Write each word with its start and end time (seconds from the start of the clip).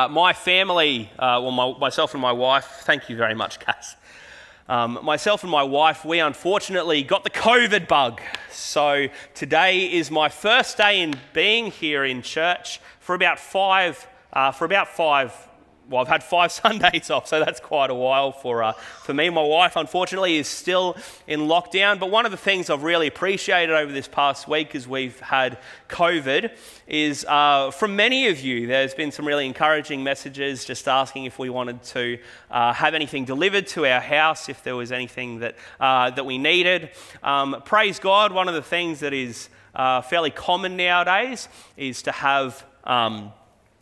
Uh, 0.00 0.08
my 0.08 0.32
family, 0.32 1.10
uh, 1.18 1.38
well, 1.42 1.50
my, 1.50 1.78
myself 1.78 2.14
and 2.14 2.22
my 2.22 2.32
wife, 2.32 2.64
thank 2.84 3.10
you 3.10 3.16
very 3.16 3.34
much, 3.34 3.60
Cass. 3.60 3.96
Um, 4.66 4.98
myself 5.02 5.42
and 5.42 5.52
my 5.52 5.62
wife, 5.62 6.06
we 6.06 6.20
unfortunately 6.20 7.02
got 7.02 7.22
the 7.22 7.28
COVID 7.28 7.86
bug. 7.86 8.22
So 8.50 9.08
today 9.34 9.92
is 9.92 10.10
my 10.10 10.30
first 10.30 10.78
day 10.78 11.02
in 11.02 11.16
being 11.34 11.70
here 11.70 12.02
in 12.02 12.22
church 12.22 12.80
for 12.98 13.14
about 13.14 13.38
five, 13.38 14.08
uh, 14.32 14.52
for 14.52 14.64
about 14.64 14.88
five 14.88 15.34
well, 15.90 16.00
I've 16.00 16.08
had 16.08 16.22
five 16.22 16.52
Sundays 16.62 17.10
off, 17.10 17.26
so 17.26 17.40
that's 17.40 17.58
quite 17.58 17.90
a 17.90 17.94
while 17.94 18.30
for, 18.30 18.62
uh, 18.62 18.72
for 18.72 19.12
me. 19.12 19.28
My 19.28 19.42
wife, 19.42 19.74
unfortunately, 19.74 20.36
is 20.36 20.46
still 20.46 20.96
in 21.26 21.40
lockdown. 21.40 21.98
But 21.98 22.10
one 22.10 22.24
of 22.24 22.30
the 22.30 22.38
things 22.38 22.70
I've 22.70 22.84
really 22.84 23.08
appreciated 23.08 23.74
over 23.74 23.92
this 23.92 24.06
past 24.06 24.46
week 24.46 24.74
as 24.74 24.86
we've 24.86 25.18
had 25.18 25.58
COVID 25.88 26.56
is 26.86 27.24
uh, 27.28 27.72
from 27.72 27.96
many 27.96 28.28
of 28.28 28.40
you, 28.40 28.68
there's 28.68 28.94
been 28.94 29.10
some 29.10 29.26
really 29.26 29.46
encouraging 29.46 30.04
messages 30.04 30.64
just 30.64 30.86
asking 30.86 31.24
if 31.24 31.38
we 31.38 31.50
wanted 31.50 31.82
to 31.82 32.18
uh, 32.50 32.72
have 32.72 32.94
anything 32.94 33.24
delivered 33.24 33.66
to 33.68 33.84
our 33.84 34.00
house, 34.00 34.48
if 34.48 34.62
there 34.62 34.76
was 34.76 34.92
anything 34.92 35.40
that, 35.40 35.56
uh, 35.80 36.10
that 36.10 36.24
we 36.24 36.38
needed. 36.38 36.90
Um, 37.22 37.62
praise 37.64 37.98
God, 37.98 38.32
one 38.32 38.46
of 38.46 38.54
the 38.54 38.62
things 38.62 39.00
that 39.00 39.12
is 39.12 39.48
uh, 39.74 40.02
fairly 40.02 40.30
common 40.30 40.76
nowadays 40.76 41.48
is 41.76 42.02
to 42.02 42.12
have. 42.12 42.64
Um, 42.84 43.32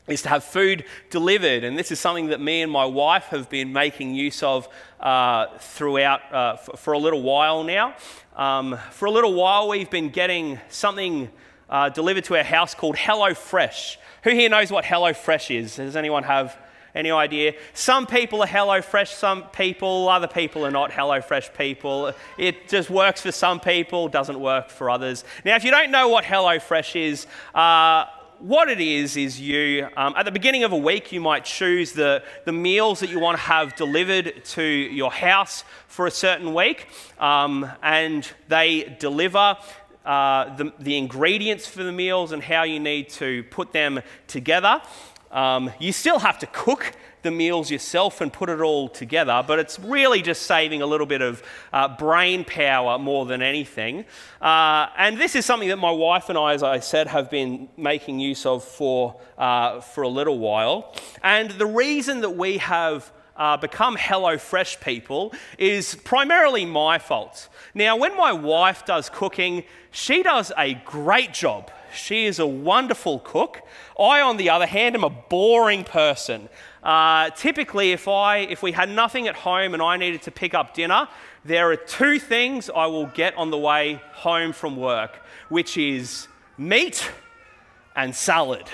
is 0.08 0.22
to 0.22 0.28
have 0.28 0.44
food 0.44 0.84
delivered. 1.10 1.64
And 1.64 1.78
this 1.78 1.90
is 1.90 2.00
something 2.00 2.28
that 2.28 2.40
me 2.40 2.62
and 2.62 2.72
my 2.72 2.84
wife 2.84 3.24
have 3.26 3.48
been 3.48 3.72
making 3.72 4.14
use 4.14 4.42
of 4.42 4.68
uh, 5.00 5.46
throughout 5.58 6.20
uh, 6.32 6.56
f- 6.58 6.80
for 6.80 6.92
a 6.92 6.98
little 6.98 7.22
while 7.22 7.62
now. 7.62 7.94
Um, 8.36 8.78
for 8.90 9.06
a 9.06 9.10
little 9.10 9.34
while, 9.34 9.68
we've 9.68 9.90
been 9.90 10.10
getting 10.10 10.58
something 10.68 11.30
uh, 11.68 11.90
delivered 11.90 12.24
to 12.24 12.36
our 12.36 12.44
house 12.44 12.74
called 12.74 12.96
Hello 12.96 13.34
Fresh. 13.34 13.98
Who 14.24 14.30
here 14.30 14.48
knows 14.48 14.70
what 14.70 14.84
Hello 14.84 15.12
Fresh 15.12 15.50
is? 15.50 15.76
Does 15.76 15.96
anyone 15.96 16.22
have 16.22 16.58
any 16.94 17.10
idea? 17.10 17.54
Some 17.74 18.06
people 18.06 18.42
are 18.42 18.46
Hello 18.46 18.80
Fresh, 18.80 19.12
some 19.14 19.44
people, 19.50 20.08
other 20.08 20.26
people 20.26 20.64
are 20.64 20.70
not 20.70 20.92
Hello 20.92 21.20
Fresh 21.20 21.52
people. 21.52 22.12
It 22.38 22.68
just 22.68 22.90
works 22.90 23.20
for 23.22 23.32
some 23.32 23.60
people, 23.60 24.08
doesn't 24.08 24.40
work 24.40 24.70
for 24.70 24.88
others. 24.88 25.24
Now, 25.44 25.56
if 25.56 25.64
you 25.64 25.70
don't 25.70 25.90
know 25.90 26.08
what 26.08 26.24
Hello 26.24 26.58
Fresh 26.58 26.96
is, 26.96 27.26
uh, 27.54 28.06
what 28.40 28.68
it 28.68 28.80
is, 28.80 29.16
is 29.16 29.40
you, 29.40 29.88
um, 29.96 30.14
at 30.16 30.24
the 30.24 30.30
beginning 30.30 30.64
of 30.64 30.72
a 30.72 30.76
week, 30.76 31.12
you 31.12 31.20
might 31.20 31.44
choose 31.44 31.92
the, 31.92 32.22
the 32.44 32.52
meals 32.52 33.00
that 33.00 33.10
you 33.10 33.18
want 33.18 33.36
to 33.36 33.42
have 33.42 33.74
delivered 33.74 34.44
to 34.44 34.62
your 34.62 35.10
house 35.10 35.64
for 35.86 36.06
a 36.06 36.10
certain 36.10 36.54
week, 36.54 36.86
um, 37.18 37.68
and 37.82 38.30
they 38.48 38.96
deliver. 38.98 39.56
Uh, 40.06 40.56
the, 40.56 40.72
the 40.78 40.96
ingredients 40.96 41.66
for 41.66 41.82
the 41.82 41.92
meals 41.92 42.32
and 42.32 42.42
how 42.42 42.62
you 42.62 42.80
need 42.80 43.10
to 43.10 43.42
put 43.50 43.72
them 43.72 44.00
together. 44.26 44.80
Um, 45.30 45.70
you 45.78 45.92
still 45.92 46.18
have 46.18 46.38
to 46.38 46.46
cook 46.46 46.92
the 47.22 47.30
meals 47.30 47.70
yourself 47.70 48.20
and 48.20 48.32
put 48.32 48.48
it 48.48 48.60
all 48.60 48.88
together, 48.88 49.42
but 49.46 49.58
it's 49.58 49.78
really 49.78 50.22
just 50.22 50.42
saving 50.42 50.82
a 50.82 50.86
little 50.86 51.06
bit 51.06 51.22
of 51.22 51.42
uh, 51.72 51.88
brain 51.96 52.44
power 52.44 52.98
more 52.98 53.26
than 53.26 53.42
anything. 53.42 54.04
Uh, 54.40 54.86
and 54.96 55.18
this 55.18 55.34
is 55.34 55.44
something 55.44 55.68
that 55.68 55.76
my 55.78 55.90
wife 55.90 56.28
and 56.28 56.38
I, 56.38 56.54
as 56.54 56.62
I 56.62 56.80
said, 56.80 57.08
have 57.08 57.30
been 57.30 57.68
making 57.76 58.20
use 58.20 58.46
of 58.46 58.64
for, 58.64 59.20
uh, 59.36 59.80
for 59.80 60.02
a 60.02 60.08
little 60.08 60.38
while. 60.38 60.94
And 61.22 61.50
the 61.52 61.66
reason 61.66 62.20
that 62.20 62.36
we 62.36 62.58
have 62.58 63.12
uh, 63.36 63.56
become 63.56 63.96
HelloFresh 63.96 64.80
people 64.80 65.32
is 65.58 65.94
primarily 65.94 66.64
my 66.64 66.98
fault. 66.98 67.48
Now, 67.72 67.96
when 67.96 68.16
my 68.16 68.32
wife 68.32 68.84
does 68.84 69.08
cooking, 69.08 69.64
she 69.90 70.22
does 70.22 70.52
a 70.58 70.74
great 70.74 71.32
job. 71.32 71.70
She 71.94 72.26
is 72.26 72.38
a 72.38 72.46
wonderful 72.46 73.20
cook. 73.20 73.62
I, 73.98 74.20
on 74.20 74.36
the 74.36 74.50
other 74.50 74.66
hand, 74.66 74.94
am 74.94 75.04
a 75.04 75.10
boring 75.10 75.84
person. 75.84 76.48
Uh, 76.88 77.28
typically, 77.36 77.92
if, 77.92 78.08
I, 78.08 78.38
if 78.38 78.62
we 78.62 78.72
had 78.72 78.88
nothing 78.88 79.28
at 79.28 79.34
home 79.34 79.74
and 79.74 79.82
I 79.82 79.98
needed 79.98 80.22
to 80.22 80.30
pick 80.30 80.54
up 80.54 80.72
dinner, 80.72 81.06
there 81.44 81.70
are 81.70 81.76
two 81.76 82.18
things 82.18 82.70
I 82.74 82.86
will 82.86 83.08
get 83.08 83.36
on 83.36 83.50
the 83.50 83.58
way 83.58 84.00
home 84.12 84.54
from 84.54 84.74
work, 84.74 85.20
which 85.50 85.76
is 85.76 86.28
meat 86.56 87.10
and 87.94 88.16
salad. 88.16 88.64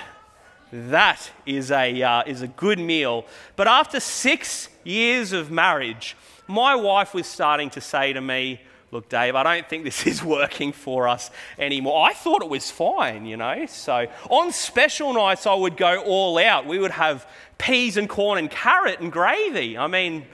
That 0.72 1.28
is 1.44 1.72
a, 1.72 2.00
uh, 2.04 2.22
is 2.24 2.40
a 2.40 2.46
good 2.46 2.78
meal. 2.78 3.26
But 3.56 3.66
after 3.66 3.98
six 3.98 4.68
years 4.84 5.32
of 5.32 5.50
marriage, 5.50 6.16
my 6.46 6.76
wife 6.76 7.14
was 7.14 7.26
starting 7.26 7.68
to 7.70 7.80
say 7.80 8.12
to 8.12 8.20
me, 8.20 8.60
Look, 8.94 9.08
Dave, 9.08 9.34
I 9.34 9.42
don't 9.42 9.68
think 9.68 9.82
this 9.82 10.06
is 10.06 10.22
working 10.22 10.70
for 10.70 11.08
us 11.08 11.32
anymore. 11.58 12.06
I 12.06 12.12
thought 12.12 12.42
it 12.42 12.48
was 12.48 12.70
fine, 12.70 13.26
you 13.26 13.36
know. 13.36 13.66
So 13.66 14.06
on 14.30 14.52
special 14.52 15.12
nights, 15.12 15.48
I 15.48 15.54
would 15.54 15.76
go 15.76 16.00
all 16.04 16.38
out. 16.38 16.64
We 16.64 16.78
would 16.78 16.92
have 16.92 17.28
peas 17.58 17.96
and 17.96 18.08
corn 18.08 18.38
and 18.38 18.48
carrot 18.48 19.00
and 19.00 19.10
gravy. 19.10 19.76
I 19.76 19.88
mean, 19.88 20.26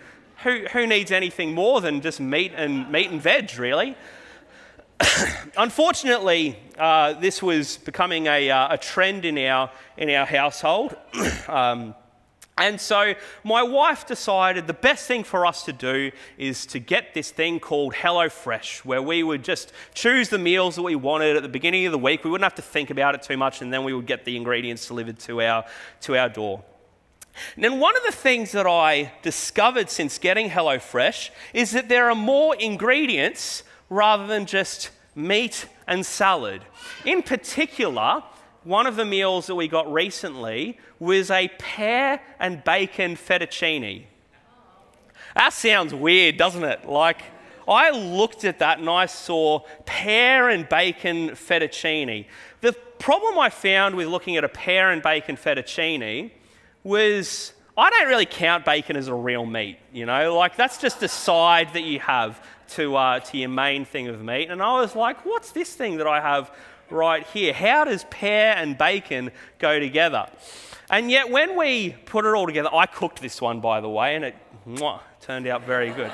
who, 0.43 0.67
who 0.73 0.87
needs 0.87 1.11
anything 1.11 1.55
more 1.55 1.81
than 1.81 2.03
just 2.03 2.21
meat 2.21 2.53
and 2.55 2.93
meat 2.93 3.11
and 3.11 3.21
veg, 3.21 3.59
really? 3.59 3.97
Unfortunately, 5.57 6.59
uh, 6.79 7.15
this 7.15 7.43
was 7.43 7.79
becoming 7.79 8.27
a, 8.27 8.51
uh, 8.51 8.75
a, 8.75 8.77
trend 8.77 9.25
in 9.25 9.39
our, 9.39 9.71
in 9.97 10.11
our 10.11 10.27
household. 10.27 10.95
um, 11.49 11.95
and 12.61 12.81
so 12.81 13.15
my 13.43 13.63
wife 13.63 14.07
decided 14.07 14.67
the 14.67 14.75
best 14.75 15.07
thing 15.07 15.25
for 15.25 15.47
us 15.47 15.65
to 15.65 15.73
do 15.73 16.11
is 16.37 16.67
to 16.67 16.79
get 16.79 17.15
this 17.15 17.31
thing 17.31 17.59
called 17.59 17.95
HelloFresh, 17.95 18.85
where 18.85 19.01
we 19.03 19.23
would 19.23 19.43
just 19.43 19.73
choose 19.95 20.29
the 20.29 20.39
meals 20.39 20.77
that 20.77 20.83
we 20.83 20.95
wanted 20.95 21.37
at 21.37 21.43
the 21.43 21.49
beginning 21.49 21.87
of 21.87 21.93
the 21.93 21.99
week. 21.99 22.23
We 22.23 22.31
wouldn't 22.31 22.45
have 22.45 22.57
to 22.57 22.63
think 22.63 22.91
about 22.91 23.15
it 23.15 23.23
too 23.23 23.37
much, 23.37 23.63
and 23.63 23.73
then 23.73 23.83
we 23.85 23.95
would 23.95 24.07
get 24.07 24.25
the 24.25 24.37
ingredients 24.37 24.87
delivered 24.87 25.19
to 25.21 25.41
our, 25.41 25.65
to 26.03 26.17
our 26.17 26.29
door. 26.29 26.63
And 27.55 27.65
then 27.65 27.79
one 27.81 27.97
of 27.97 28.03
the 28.05 28.13
things 28.13 28.53
that 28.53 28.67
I 28.67 29.13
discovered 29.23 29.89
since 29.89 30.19
getting 30.19 30.51
HelloFresh 30.51 31.31
is 31.55 31.71
that 31.73 31.89
there 31.89 32.11
are 32.11 32.15
more 32.15 32.55
ingredients 32.57 33.63
rather 33.89 34.27
than 34.27 34.47
just 34.47 34.91
meat 35.15 35.67
and 35.87 36.05
salad. 36.05 36.63
In 37.05 37.23
particular, 37.23 38.23
one 38.65 38.87
of 38.87 38.97
the 38.97 39.05
meals 39.05 39.47
that 39.47 39.55
we 39.55 39.69
got 39.69 39.91
recently 39.93 40.79
was 40.99 41.31
a 41.31 41.49
pear 41.59 42.21
and 42.39 42.63
bacon 42.63 43.17
fettuccine. 43.17 44.05
That 45.35 45.53
sounds 45.53 45.95
weird, 45.95 46.37
doesn't 46.37 46.65
it? 46.65 46.87
Like, 46.87 47.23
I 47.67 47.91
looked 47.91 48.45
at 48.45 48.59
that 48.59 48.81
and 48.81 48.89
I 48.89 49.07
saw 49.07 49.61
pear 49.87 50.49
and 50.49 50.69
bacon 50.69 51.31
fettuccine. 51.31 52.27
The 52.61 52.73
problem 52.99 53.39
I 53.39 53.49
found 53.49 53.95
with 53.95 54.09
looking 54.09 54.37
at 54.37 54.45
a 54.45 54.49
pear 54.49 54.91
and 54.91 55.03
bacon 55.03 55.37
fettuccine 55.37 56.33
was 56.83 57.55
I 57.79 57.89
don't 57.89 58.09
really 58.09 58.27
count 58.27 58.65
bacon 58.65 58.97
as 58.97 59.09
a 59.09 59.15
real 59.15 59.47
meat, 59.47 59.79
you 59.93 60.05
know, 60.05 60.37
like 60.37 60.57
that's 60.57 60.79
just 60.79 61.03
a 61.03 61.09
side 61.09 61.73
that 61.75 61.83
you 61.83 62.01
have 62.01 62.45
to, 62.71 62.97
uh, 62.97 63.21
to 63.21 63.39
your 63.39 63.49
main 63.49 63.85
thing 63.85 64.09
of 64.09 64.23
meat. 64.23 64.51
And 64.51 64.63
I 64.63 64.81
was 64.81 64.95
like, 64.95 65.25
what's 65.25 65.53
this 65.53 65.75
thing 65.75 65.97
that 65.99 66.07
I 66.07 66.21
have 66.21 66.51
right 66.91 67.27
here. 67.29 67.53
How 67.53 67.85
does 67.85 68.05
pear 68.11 68.55
and 68.57 68.77
bacon 68.77 69.31
go 69.59 69.79
together? 69.79 70.29
And 70.91 71.11
yet, 71.11 71.31
when 71.31 71.57
we 71.57 71.91
put 72.07 72.25
it 72.25 72.35
all 72.35 72.47
together, 72.47 72.69
I 72.73 72.87
cooked 72.87 73.23
this 73.23 73.41
one, 73.41 73.61
by 73.61 73.81
the 73.81 73.89
way, 73.89 74.17
and 74.17 74.25
it 74.25 74.37
mwah, 74.67 75.01
turned 75.21 75.47
out 75.47 75.65
very 75.65 75.91
good. 75.91 76.11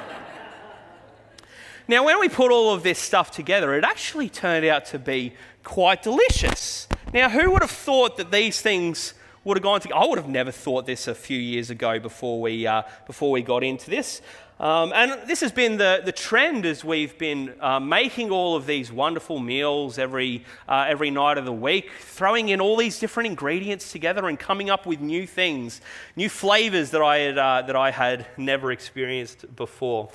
now, 1.89 2.05
when 2.05 2.21
we 2.21 2.29
put 2.29 2.53
all 2.53 2.75
of 2.75 2.83
this 2.83 2.99
stuff 2.99 3.31
together, 3.31 3.75
it 3.75 3.85
actually 3.85 4.29
turned 4.29 4.67
out 4.67 4.85
to 4.87 4.99
be 4.99 5.33
quite 5.65 6.03
delicious. 6.03 6.89
Now, 7.13 7.31
who 7.31 7.51
would 7.53 7.63
have 7.63 7.71
thought 7.71 8.19
that 8.19 8.31
these 8.31 8.61
things 8.61 9.15
would 9.45 9.57
have 9.57 9.63
gone 9.63 9.81
together? 9.81 10.01
I 10.01 10.07
would 10.07 10.19
have 10.19 10.29
never 10.29 10.51
thought 10.51 10.87
this 10.87 11.09
a 11.09 11.15
few 11.15 11.39
years 11.39 11.71
ago 11.71 11.99
before 11.99 12.41
we, 12.41 12.67
uh, 12.67 12.83
before 13.07 13.31
we 13.31 13.43
got 13.43 13.65
into 13.65 13.89
this. 13.89 14.21
Um, 14.59 14.93
and 14.95 15.29
this 15.29 15.43
has 15.43 15.53
been 15.53 15.77
the, 15.77 16.01
the 16.03 16.13
trend 16.13 16.65
as 16.65 16.83
we've 16.83 17.19
been 17.19 17.55
uh, 17.61 17.79
making 17.79 18.31
all 18.31 18.57
of 18.57 18.65
these 18.65 18.91
wonderful 18.91 19.39
meals 19.39 19.99
every, 19.99 20.45
uh, 20.67 20.87
every 20.89 21.11
night 21.11 21.37
of 21.37 21.45
the 21.45 21.53
week, 21.53 21.91
throwing 22.01 22.49
in 22.49 22.59
all 22.59 22.79
these 22.79 22.99
different 22.99 23.27
ingredients 23.27 23.93
together 23.93 24.27
and 24.29 24.39
coming 24.39 24.71
up 24.71 24.87
with 24.87 25.03
new 25.03 25.27
things, 25.27 25.83
new 26.17 26.31
flavors 26.31 26.91
that 26.93 27.03
I 27.03 27.19
had, 27.19 27.37
uh, 27.37 27.63
that 27.67 27.77
I 27.77 27.91
had 27.91 28.27
never 28.39 28.73
experienced 28.73 29.55
before. 29.57 30.09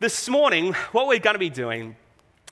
This 0.00 0.26
morning, 0.26 0.72
what 0.92 1.06
we're 1.06 1.18
going 1.18 1.34
to 1.34 1.38
be 1.38 1.50
doing 1.50 1.96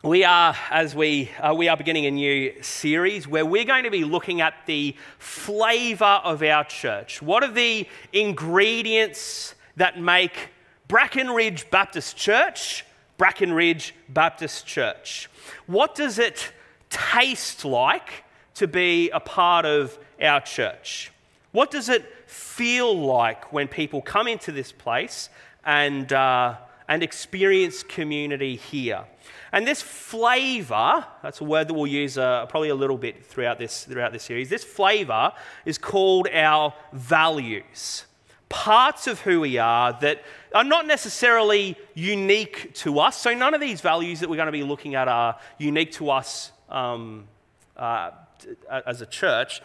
we 0.04 0.24
are, 0.24 0.56
as 0.68 0.96
we, 0.96 1.30
uh, 1.38 1.54
we 1.54 1.68
are 1.68 1.76
beginning 1.76 2.06
a 2.06 2.10
new 2.10 2.60
series 2.60 3.28
where 3.28 3.46
we're 3.46 3.64
going 3.64 3.84
to 3.84 3.90
be 3.90 4.02
looking 4.02 4.40
at 4.40 4.54
the 4.66 4.96
flavor 5.20 6.20
of 6.24 6.42
our 6.42 6.64
church. 6.64 7.22
What 7.22 7.44
are 7.44 7.52
the 7.52 7.86
ingredients 8.12 9.54
that 9.76 10.00
make 10.00 10.50
Bracken 10.92 11.30
Ridge 11.30 11.70
Baptist 11.70 12.18
Church, 12.18 12.84
Bracken 13.16 13.54
Ridge 13.54 13.94
Baptist 14.10 14.66
Church. 14.66 15.30
What 15.66 15.94
does 15.94 16.18
it 16.18 16.52
taste 16.90 17.64
like 17.64 18.24
to 18.56 18.66
be 18.66 19.08
a 19.08 19.18
part 19.18 19.64
of 19.64 19.98
our 20.20 20.42
church? 20.42 21.10
What 21.52 21.70
does 21.70 21.88
it 21.88 22.04
feel 22.26 22.94
like 22.94 23.54
when 23.54 23.68
people 23.68 24.02
come 24.02 24.28
into 24.28 24.52
this 24.52 24.70
place 24.70 25.30
and, 25.64 26.12
uh, 26.12 26.56
and 26.88 27.02
experience 27.02 27.82
community 27.82 28.56
here. 28.56 29.04
And 29.50 29.66
this 29.66 29.80
flavor, 29.80 31.06
that's 31.22 31.40
a 31.40 31.44
word 31.44 31.68
that 31.68 31.74
we'll 31.74 31.86
use 31.86 32.18
uh, 32.18 32.44
probably 32.44 32.68
a 32.68 32.74
little 32.74 32.98
bit 32.98 33.24
throughout 33.24 33.58
this, 33.58 33.84
throughout 33.84 34.12
this 34.12 34.24
series, 34.24 34.50
this 34.50 34.64
flavor 34.64 35.32
is 35.64 35.78
called 35.78 36.28
our 36.28 36.74
values. 36.92 38.04
Parts 38.52 39.06
of 39.06 39.20
who 39.20 39.40
we 39.40 39.56
are 39.56 39.98
that 40.00 40.22
are 40.54 40.62
not 40.62 40.86
necessarily 40.86 41.76
unique 41.94 42.74
to 42.74 42.98
us. 42.98 43.18
So, 43.18 43.34
none 43.34 43.54
of 43.54 43.60
these 43.60 43.80
values 43.80 44.20
that 44.20 44.28
we're 44.28 44.36
going 44.36 44.46
to 44.46 44.52
be 44.52 44.62
looking 44.62 44.94
at 44.94 45.08
are 45.08 45.38
unique 45.58 45.92
to 45.92 46.10
us 46.10 46.52
um, 46.68 47.24
uh, 47.76 48.10
as 48.86 49.00
a 49.00 49.06
church. 49.06 49.62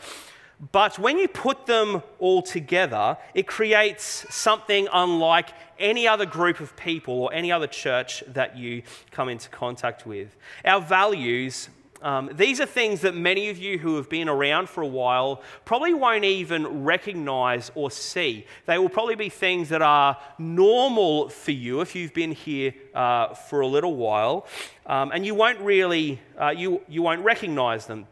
But 0.72 0.98
when 0.98 1.20
you 1.20 1.28
put 1.28 1.68
them 1.68 2.02
all 2.18 2.42
together, 2.42 3.18
it 3.36 3.46
creates 3.46 4.26
something 4.34 4.88
unlike 4.92 5.50
any 5.78 6.08
other 6.08 6.26
group 6.26 6.60
of 6.60 6.76
people 6.76 7.14
or 7.22 7.34
any 7.34 7.52
other 7.52 7.68
church 7.68 8.24
that 8.28 8.58
you 8.58 8.82
come 9.12 9.30
into 9.30 9.50
contact 9.50 10.08
with. 10.08 10.36
Our 10.66 10.82
values, 10.82 11.70
um, 12.02 12.30
these 12.34 12.60
are 12.62 12.66
things 12.66 13.02
that 13.02 13.16
many 13.16 13.50
of 13.50 13.58
you 13.58 13.80
who 13.80 13.96
have 13.96 14.10
been 14.10 14.30
around 14.30 14.70
for 14.70 14.82
a 14.82 14.88
while 14.88 15.42
probably 15.66 15.94
won't 15.94 16.24
even 16.24 16.84
recognize 16.84 17.72
or 17.76 17.90
see. 17.90 18.46
They 18.66 18.78
will 18.78 18.90
probably 18.90 19.16
be 19.16 19.30
things 19.30 19.70
that 19.70 19.82
are 19.82 20.18
normal 20.38 21.30
for 21.30 21.52
you 21.52 21.82
if 21.82 21.96
you've 21.96 22.14
been 22.14 22.32
here 22.32 22.74
uh, 22.94 23.34
for 23.34 23.62
a 23.62 23.68
little 23.68 23.96
while, 23.96 24.46
um, 24.86 25.12
and 25.12 25.26
you 25.26 25.34
won't 25.34 25.60
really, 25.60 26.22
uh, 26.40 26.50
you, 26.50 26.82
you 26.88 27.02
won't 27.02 27.24
recognize 27.24 27.88
them. 27.88 28.08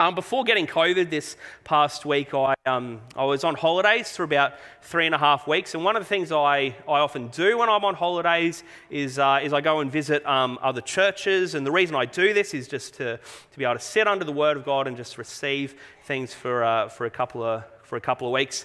Um, 0.00 0.14
before 0.14 0.44
getting 0.44 0.66
COVID 0.66 1.10
this 1.10 1.36
past 1.62 2.06
week, 2.06 2.32
I, 2.32 2.54
um, 2.64 3.02
I 3.14 3.26
was 3.26 3.44
on 3.44 3.54
holidays 3.54 4.16
for 4.16 4.22
about 4.22 4.54
three 4.80 5.04
and 5.04 5.14
a 5.14 5.18
half 5.18 5.46
weeks. 5.46 5.74
And 5.74 5.84
one 5.84 5.94
of 5.94 6.00
the 6.00 6.08
things 6.08 6.32
I, 6.32 6.74
I 6.88 7.00
often 7.00 7.28
do 7.28 7.58
when 7.58 7.68
I'm 7.68 7.84
on 7.84 7.94
holidays 7.94 8.64
is, 8.88 9.18
uh, 9.18 9.40
is 9.42 9.52
I 9.52 9.60
go 9.60 9.80
and 9.80 9.92
visit 9.92 10.24
um, 10.24 10.58
other 10.62 10.80
churches. 10.80 11.54
And 11.54 11.66
the 11.66 11.70
reason 11.70 11.96
I 11.96 12.06
do 12.06 12.32
this 12.32 12.54
is 12.54 12.66
just 12.66 12.94
to, 12.94 13.18
to 13.18 13.58
be 13.58 13.64
able 13.64 13.74
to 13.74 13.80
sit 13.80 14.08
under 14.08 14.24
the 14.24 14.32
Word 14.32 14.56
of 14.56 14.64
God 14.64 14.86
and 14.86 14.96
just 14.96 15.18
receive 15.18 15.74
things 16.04 16.32
for, 16.32 16.64
uh, 16.64 16.88
for, 16.88 17.04
a, 17.04 17.10
couple 17.10 17.42
of, 17.42 17.64
for 17.82 17.96
a 17.96 18.00
couple 18.00 18.26
of 18.26 18.32
weeks. 18.32 18.64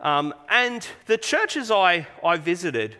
Um, 0.00 0.32
and 0.48 0.86
the 1.06 1.18
churches 1.18 1.72
I, 1.72 2.06
I 2.22 2.36
visited, 2.36 2.96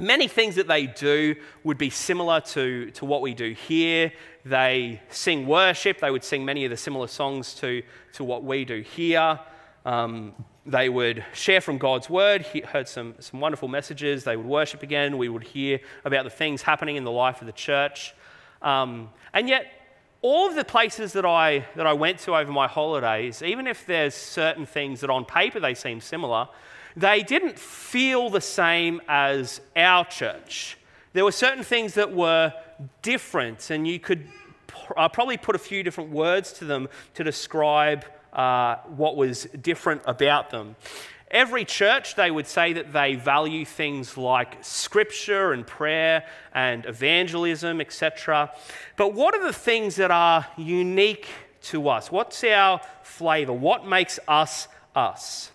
Many 0.00 0.28
things 0.28 0.54
that 0.54 0.68
they 0.68 0.86
do 0.86 1.34
would 1.64 1.76
be 1.76 1.90
similar 1.90 2.40
to, 2.40 2.92
to 2.92 3.04
what 3.04 3.20
we 3.20 3.34
do 3.34 3.50
here. 3.50 4.12
They 4.48 5.02
sing 5.10 5.46
worship, 5.46 6.00
they 6.00 6.10
would 6.10 6.24
sing 6.24 6.44
many 6.44 6.64
of 6.64 6.70
the 6.70 6.76
similar 6.76 7.06
songs 7.06 7.54
to, 7.56 7.82
to 8.14 8.24
what 8.24 8.44
we 8.44 8.64
do 8.64 8.80
here. 8.80 9.38
Um, 9.84 10.34
they 10.64 10.88
would 10.88 11.24
share 11.32 11.60
from 11.60 11.78
God's 11.78 12.10
word, 12.10 12.42
he 12.42 12.60
heard 12.60 12.88
some, 12.88 13.14
some 13.20 13.40
wonderful 13.40 13.68
messages. 13.68 14.24
They 14.24 14.36
would 14.36 14.46
worship 14.46 14.82
again. 14.82 15.16
We 15.16 15.28
would 15.28 15.44
hear 15.44 15.80
about 16.04 16.24
the 16.24 16.30
things 16.30 16.62
happening 16.62 16.96
in 16.96 17.04
the 17.04 17.10
life 17.10 17.40
of 17.40 17.46
the 17.46 17.52
church. 17.52 18.14
Um, 18.60 19.10
and 19.32 19.48
yet, 19.48 19.66
all 20.20 20.48
of 20.48 20.54
the 20.54 20.64
places 20.64 21.12
that 21.12 21.24
I, 21.24 21.66
that 21.76 21.86
I 21.86 21.92
went 21.92 22.18
to 22.20 22.34
over 22.34 22.50
my 22.50 22.66
holidays, 22.66 23.42
even 23.42 23.66
if 23.66 23.86
there's 23.86 24.14
certain 24.14 24.66
things 24.66 25.00
that 25.00 25.10
on 25.10 25.24
paper 25.24 25.60
they 25.60 25.74
seem 25.74 26.00
similar, 26.00 26.48
they 26.96 27.22
didn't 27.22 27.58
feel 27.58 28.28
the 28.28 28.40
same 28.40 29.00
as 29.08 29.60
our 29.76 30.04
church. 30.04 30.76
There 31.18 31.24
were 31.24 31.32
certain 31.32 31.64
things 31.64 31.94
that 31.94 32.14
were 32.14 32.52
different, 33.02 33.70
and 33.70 33.88
you 33.88 33.98
could 33.98 34.28
uh, 34.96 35.08
probably 35.08 35.36
put 35.36 35.56
a 35.56 35.58
few 35.58 35.82
different 35.82 36.10
words 36.10 36.52
to 36.52 36.64
them 36.64 36.88
to 37.14 37.24
describe 37.24 38.04
uh, 38.32 38.76
what 38.86 39.16
was 39.16 39.48
different 39.60 40.02
about 40.04 40.50
them. 40.50 40.76
Every 41.28 41.64
church, 41.64 42.14
they 42.14 42.30
would 42.30 42.46
say 42.46 42.72
that 42.74 42.92
they 42.92 43.16
value 43.16 43.64
things 43.64 44.16
like 44.16 44.58
scripture 44.62 45.50
and 45.50 45.66
prayer 45.66 46.24
and 46.54 46.86
evangelism, 46.86 47.80
etc. 47.80 48.52
But 48.94 49.12
what 49.12 49.34
are 49.34 49.44
the 49.44 49.52
things 49.52 49.96
that 49.96 50.12
are 50.12 50.46
unique 50.56 51.26
to 51.62 51.88
us? 51.88 52.12
What's 52.12 52.44
our 52.44 52.80
flavor? 53.02 53.52
What 53.52 53.84
makes 53.84 54.20
us 54.28 54.68
us? 54.94 55.50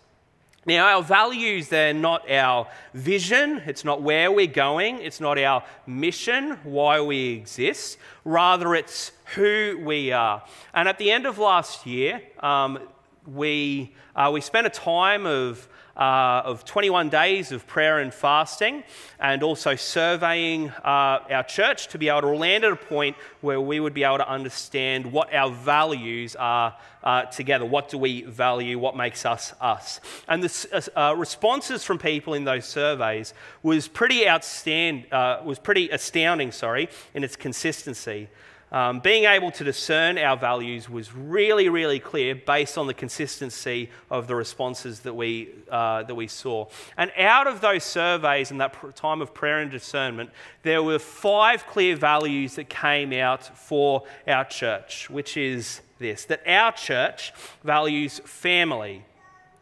Now, 0.65 0.88
our 0.88 1.04
values, 1.04 1.68
they're 1.68 1.94
not 1.94 2.30
our 2.31 2.68
vision, 2.94 3.62
it's 3.65 3.83
not 3.83 4.01
where 4.01 4.31
we're 4.31 4.48
going, 4.48 5.00
it's 5.00 5.19
not 5.19 5.38
our 5.38 5.63
mission, 5.86 6.57
why 6.63 7.01
we 7.01 7.33
exist. 7.33 7.98
Rather, 8.24 8.74
it's 8.74 9.12
who 9.36 9.81
we 9.83 10.13
are. 10.13 10.42
And 10.74 10.88
at 10.88 10.98
the 10.98 11.12
end 11.12 11.25
of 11.25 11.38
last 11.38 11.86
year, 11.86 12.21
um, 12.39 12.80
we, 13.27 13.94
uh, 14.15 14.31
we 14.33 14.39
spent 14.39 14.65
a 14.65 14.69
time 14.69 15.25
of 15.25 15.68
uh, 15.95 16.42
of 16.45 16.66
21 16.66 17.10
days 17.10 17.51
of 17.51 17.68
prayer 17.68 18.00
and 18.00 18.13
fasting, 18.13 18.84
and 19.19 19.44
also 19.44 19.75
surveying 19.75 20.69
uh, 20.69 21.19
our 21.30 21.44
church 21.44 21.88
to 21.90 21.98
be 21.98 22.10
able 22.10 22.22
to 22.22 22.36
land 22.36 22.63
at 22.63 22.72
a 22.72 22.75
point 22.75 23.16
where 23.42 23.62
we 23.62 23.80
would 23.80 23.94
be 23.94 24.04
able 24.04 24.18
to 24.18 24.30
understand 24.30 25.12
what 25.12 25.34
our 25.34 25.51
values 25.51 26.36
are 26.36 26.75
uh, 27.04 27.24
together. 27.24 27.66
What 27.66 27.90
do 27.90 27.98
we 27.98 28.24
value? 28.24 28.80
What 28.80 28.95
makes 28.95 29.25
us 29.25 29.54
us? 29.62 30.00
And 30.28 30.44
the 30.44 30.90
uh, 30.95 31.00
uh, 31.00 31.16
responses 31.16 31.84
from 31.84 32.00
people 32.00 32.34
in 32.34 32.44
those 32.44 32.66
surveys 32.66 33.34
was 33.62 33.88
pretty 33.88 34.28
outstanding. 34.28 35.12
Uh, 35.12 35.42
was 35.44 35.60
pretty 35.60 35.90
astounding. 35.90 36.51
Sorry, 36.51 36.90
in 37.13 37.24
its 37.24 37.36
consistency. 37.36 38.30
Um, 38.73 39.01
being 39.01 39.25
able 39.25 39.51
to 39.51 39.63
discern 39.63 40.17
our 40.17 40.35
values 40.35 40.89
was 40.89 41.13
really, 41.13 41.69
really 41.69 41.99
clear 41.99 42.33
based 42.33 42.75
on 42.75 42.87
the 42.87 42.93
consistency 42.95 43.91
of 44.09 44.25
the 44.25 44.33
responses 44.33 45.01
that 45.01 45.13
we, 45.13 45.49
uh, 45.69 46.01
that 46.01 46.15
we 46.15 46.25
saw. 46.25 46.65
And 46.97 47.11
out 47.15 47.45
of 47.45 47.61
those 47.61 47.83
surveys 47.83 48.49
and 48.49 48.59
that 48.61 48.95
time 48.95 49.21
of 49.21 49.31
prayer 49.31 49.59
and 49.59 49.69
discernment, 49.69 50.31
there 50.63 50.81
were 50.81 50.97
five 50.97 51.67
clear 51.67 51.95
values 51.95 52.55
that 52.55 52.67
came 52.67 53.13
out 53.13 53.55
for 53.55 54.05
our 54.27 54.43
church, 54.43 55.07
which 55.07 55.37
is 55.37 55.81
this 55.99 56.25
that 56.25 56.41
our 56.47 56.71
church 56.71 57.31
values 57.63 58.21
family. 58.25 59.05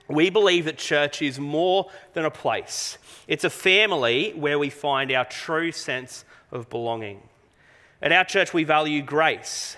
We 0.07 0.29
believe 0.29 0.65
that 0.65 0.77
church 0.77 1.21
is 1.21 1.37
more 1.37 1.89
than 2.13 2.23
a 2.23 2.31
place, 2.31 2.97
it's 3.27 3.43
a 3.43 3.49
family 3.49 4.31
where 4.37 4.57
we 4.57 4.69
find 4.69 5.11
our 5.11 5.25
true 5.25 5.73
sense 5.73 6.23
of 6.49 6.69
belonging. 6.69 7.21
At 8.03 8.11
our 8.11 8.23
church, 8.25 8.51
we 8.51 8.63
value 8.63 9.03
grace. 9.03 9.77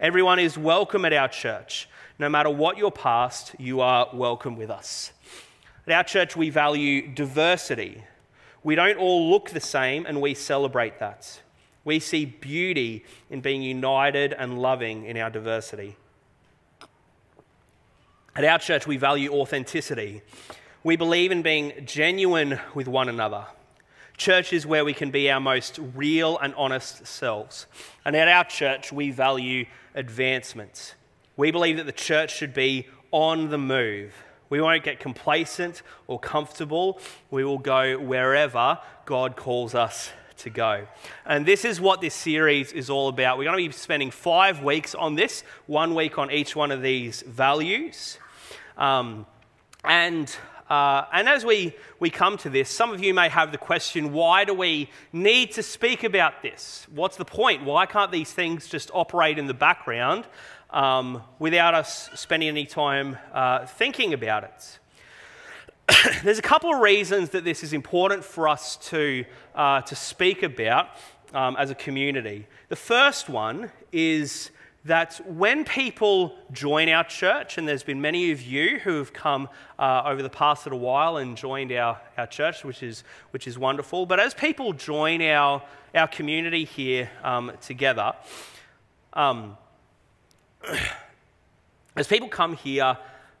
Everyone 0.00 0.40
is 0.40 0.58
welcome 0.58 1.04
at 1.04 1.12
our 1.12 1.28
church. 1.28 1.88
No 2.18 2.28
matter 2.28 2.50
what 2.50 2.76
your 2.76 2.90
past, 2.90 3.54
you 3.60 3.80
are 3.80 4.08
welcome 4.12 4.56
with 4.56 4.70
us. 4.70 5.12
At 5.86 5.92
our 5.92 6.02
church, 6.02 6.34
we 6.34 6.50
value 6.50 7.06
diversity. 7.14 8.02
We 8.64 8.74
don't 8.74 8.98
all 8.98 9.30
look 9.30 9.50
the 9.50 9.60
same, 9.60 10.04
and 10.04 10.20
we 10.20 10.34
celebrate 10.34 10.98
that. 10.98 11.40
We 11.84 12.00
see 12.00 12.24
beauty 12.24 13.04
in 13.30 13.40
being 13.40 13.62
united 13.62 14.32
and 14.32 14.58
loving 14.58 15.04
in 15.04 15.16
our 15.16 15.30
diversity. 15.30 15.96
At 18.34 18.44
our 18.44 18.58
church, 18.58 18.88
we 18.88 18.96
value 18.96 19.32
authenticity. 19.32 20.22
We 20.82 20.96
believe 20.96 21.30
in 21.30 21.42
being 21.42 21.84
genuine 21.86 22.58
with 22.74 22.88
one 22.88 23.08
another. 23.08 23.46
Church 24.20 24.52
is 24.52 24.66
where 24.66 24.84
we 24.84 24.92
can 24.92 25.10
be 25.10 25.30
our 25.30 25.40
most 25.40 25.78
real 25.94 26.36
and 26.36 26.54
honest 26.54 27.06
selves. 27.06 27.64
And 28.04 28.14
at 28.14 28.28
our 28.28 28.44
church, 28.44 28.92
we 28.92 29.10
value 29.10 29.64
advancement. 29.94 30.94
We 31.38 31.50
believe 31.50 31.78
that 31.78 31.86
the 31.86 31.92
church 31.92 32.36
should 32.36 32.52
be 32.52 32.86
on 33.12 33.48
the 33.48 33.56
move. 33.56 34.12
We 34.50 34.60
won't 34.60 34.84
get 34.84 35.00
complacent 35.00 35.80
or 36.06 36.20
comfortable. 36.20 37.00
We 37.30 37.44
will 37.44 37.56
go 37.56 37.98
wherever 37.98 38.78
God 39.06 39.36
calls 39.36 39.74
us 39.74 40.10
to 40.36 40.50
go. 40.50 40.86
And 41.24 41.46
this 41.46 41.64
is 41.64 41.80
what 41.80 42.02
this 42.02 42.14
series 42.14 42.72
is 42.72 42.90
all 42.90 43.08
about. 43.08 43.38
We're 43.38 43.44
going 43.44 43.56
to 43.56 43.68
be 43.70 43.72
spending 43.72 44.10
five 44.10 44.62
weeks 44.62 44.94
on 44.94 45.14
this, 45.14 45.44
one 45.64 45.94
week 45.94 46.18
on 46.18 46.30
each 46.30 46.54
one 46.54 46.72
of 46.72 46.82
these 46.82 47.22
values. 47.22 48.18
Um, 48.76 49.24
and 49.82 50.36
uh, 50.70 51.04
and 51.12 51.28
as 51.28 51.44
we, 51.44 51.74
we 51.98 52.10
come 52.10 52.38
to 52.38 52.48
this, 52.48 52.70
some 52.70 52.92
of 52.92 53.02
you 53.02 53.12
may 53.12 53.28
have 53.28 53.50
the 53.50 53.58
question 53.58 54.12
why 54.12 54.44
do 54.44 54.54
we 54.54 54.88
need 55.12 55.50
to 55.52 55.64
speak 55.64 56.04
about 56.04 56.42
this? 56.42 56.86
What's 56.94 57.16
the 57.16 57.24
point? 57.24 57.64
Why 57.64 57.86
can't 57.86 58.12
these 58.12 58.32
things 58.32 58.68
just 58.68 58.88
operate 58.94 59.36
in 59.36 59.48
the 59.48 59.54
background 59.54 60.26
um, 60.70 61.24
without 61.40 61.74
us 61.74 62.08
spending 62.14 62.48
any 62.48 62.66
time 62.66 63.18
uh, 63.32 63.66
thinking 63.66 64.14
about 64.14 64.44
it? 64.44 64.78
There's 66.22 66.38
a 66.38 66.42
couple 66.42 66.72
of 66.72 66.80
reasons 66.80 67.30
that 67.30 67.42
this 67.42 67.64
is 67.64 67.72
important 67.72 68.24
for 68.24 68.46
us 68.48 68.76
to, 68.90 69.24
uh, 69.56 69.80
to 69.82 69.96
speak 69.96 70.44
about 70.44 70.90
um, 71.34 71.56
as 71.58 71.70
a 71.70 71.74
community. 71.74 72.46
The 72.68 72.76
first 72.76 73.28
one 73.28 73.72
is 73.90 74.52
that 74.84 75.20
when 75.26 75.64
people 75.64 76.34
join 76.52 76.88
our 76.88 77.04
church, 77.04 77.58
and 77.58 77.68
there's 77.68 77.82
been 77.82 78.00
many 78.00 78.32
of 78.32 78.40
you 78.40 78.78
who 78.78 78.96
have 78.96 79.12
come 79.12 79.48
uh, 79.78 80.02
over 80.06 80.22
the 80.22 80.30
past 80.30 80.64
little 80.64 80.78
while 80.78 81.18
and 81.18 81.36
joined 81.36 81.70
our, 81.72 82.00
our 82.16 82.26
church, 82.26 82.64
which 82.64 82.82
is, 82.82 83.04
which 83.30 83.46
is 83.46 83.58
wonderful, 83.58 84.06
but 84.06 84.18
as 84.18 84.32
people 84.32 84.72
join 84.72 85.20
our, 85.20 85.62
our 85.94 86.08
community 86.08 86.64
here 86.64 87.10
um, 87.22 87.52
together, 87.60 88.14
um, 89.12 89.58
as 91.96 92.06
people 92.06 92.28
come 92.28 92.56
here, 92.56 92.96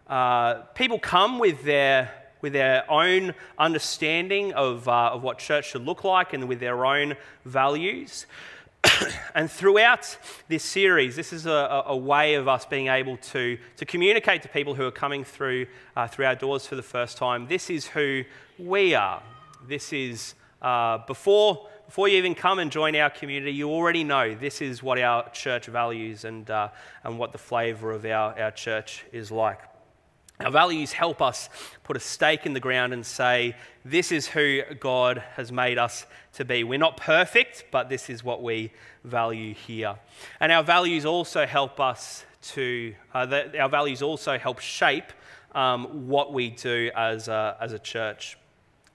uh, 0.08 0.54
people 0.74 0.98
come 0.98 1.38
with 1.38 1.64
their, 1.64 2.10
with 2.42 2.52
their 2.52 2.90
own 2.90 3.34
understanding 3.56 4.52
of, 4.52 4.86
uh, 4.88 5.12
of 5.12 5.22
what 5.22 5.38
church 5.38 5.70
should 5.70 5.86
look 5.86 6.04
like 6.04 6.34
and 6.34 6.48
with 6.48 6.60
their 6.60 6.84
own 6.84 7.16
values. 7.46 8.26
and 9.34 9.50
throughout 9.50 10.16
this 10.48 10.64
series, 10.64 11.16
this 11.16 11.32
is 11.32 11.46
a, 11.46 11.84
a, 11.86 11.96
way 11.96 12.34
of 12.34 12.48
us 12.48 12.64
being 12.64 12.88
able 12.88 13.16
to, 13.18 13.58
to 13.76 13.84
communicate 13.84 14.42
to 14.42 14.48
people 14.48 14.74
who 14.74 14.84
are 14.84 14.90
coming 14.90 15.24
through, 15.24 15.66
uh, 15.96 16.06
through 16.06 16.26
our 16.26 16.34
doors 16.34 16.66
for 16.66 16.76
the 16.76 16.82
first 16.82 17.16
time. 17.16 17.46
This 17.46 17.68
is 17.70 17.86
who 17.86 18.24
we 18.58 18.94
are. 18.94 19.22
This 19.66 19.92
is 19.92 20.34
uh, 20.62 20.98
before, 21.06 21.68
before 21.86 22.08
you 22.08 22.16
even 22.16 22.34
come 22.34 22.58
and 22.58 22.70
join 22.70 22.96
our 22.96 23.10
community, 23.10 23.52
you 23.52 23.68
already 23.70 24.04
know 24.04 24.34
this 24.34 24.62
is 24.62 24.82
what 24.82 24.98
our 24.98 25.28
church 25.30 25.66
values 25.66 26.24
and, 26.24 26.48
uh, 26.50 26.68
and 27.04 27.18
what 27.18 27.32
the 27.32 27.38
flavour 27.38 27.92
of 27.92 28.04
our, 28.04 28.38
our 28.38 28.50
church 28.50 29.04
is 29.12 29.30
like. 29.30 29.60
Our 30.42 30.50
values 30.50 30.92
help 30.92 31.20
us 31.20 31.50
put 31.84 31.98
a 31.98 32.00
stake 32.00 32.46
in 32.46 32.54
the 32.54 32.60
ground 32.60 32.94
and 32.94 33.04
say, 33.04 33.54
this 33.84 34.10
is 34.10 34.26
who 34.26 34.62
God 34.80 35.22
has 35.34 35.52
made 35.52 35.76
us 35.76 36.06
to 36.34 36.46
be. 36.46 36.64
We're 36.64 36.78
not 36.78 36.96
perfect, 36.96 37.64
but 37.70 37.90
this 37.90 38.08
is 38.08 38.24
what 38.24 38.42
we 38.42 38.72
value 39.04 39.52
here. 39.52 39.96
And 40.40 40.50
our 40.50 40.62
values 40.62 41.04
also 41.04 41.44
help 41.44 41.78
us 41.78 42.24
to, 42.54 42.94
uh, 43.12 43.26
the, 43.26 43.60
our 43.60 43.68
values 43.68 44.00
also 44.00 44.38
help 44.38 44.60
shape 44.60 45.12
um, 45.54 46.08
what 46.08 46.32
we 46.32 46.48
do 46.48 46.90
as 46.96 47.28
a, 47.28 47.58
as 47.60 47.74
a 47.74 47.78
church. 47.78 48.38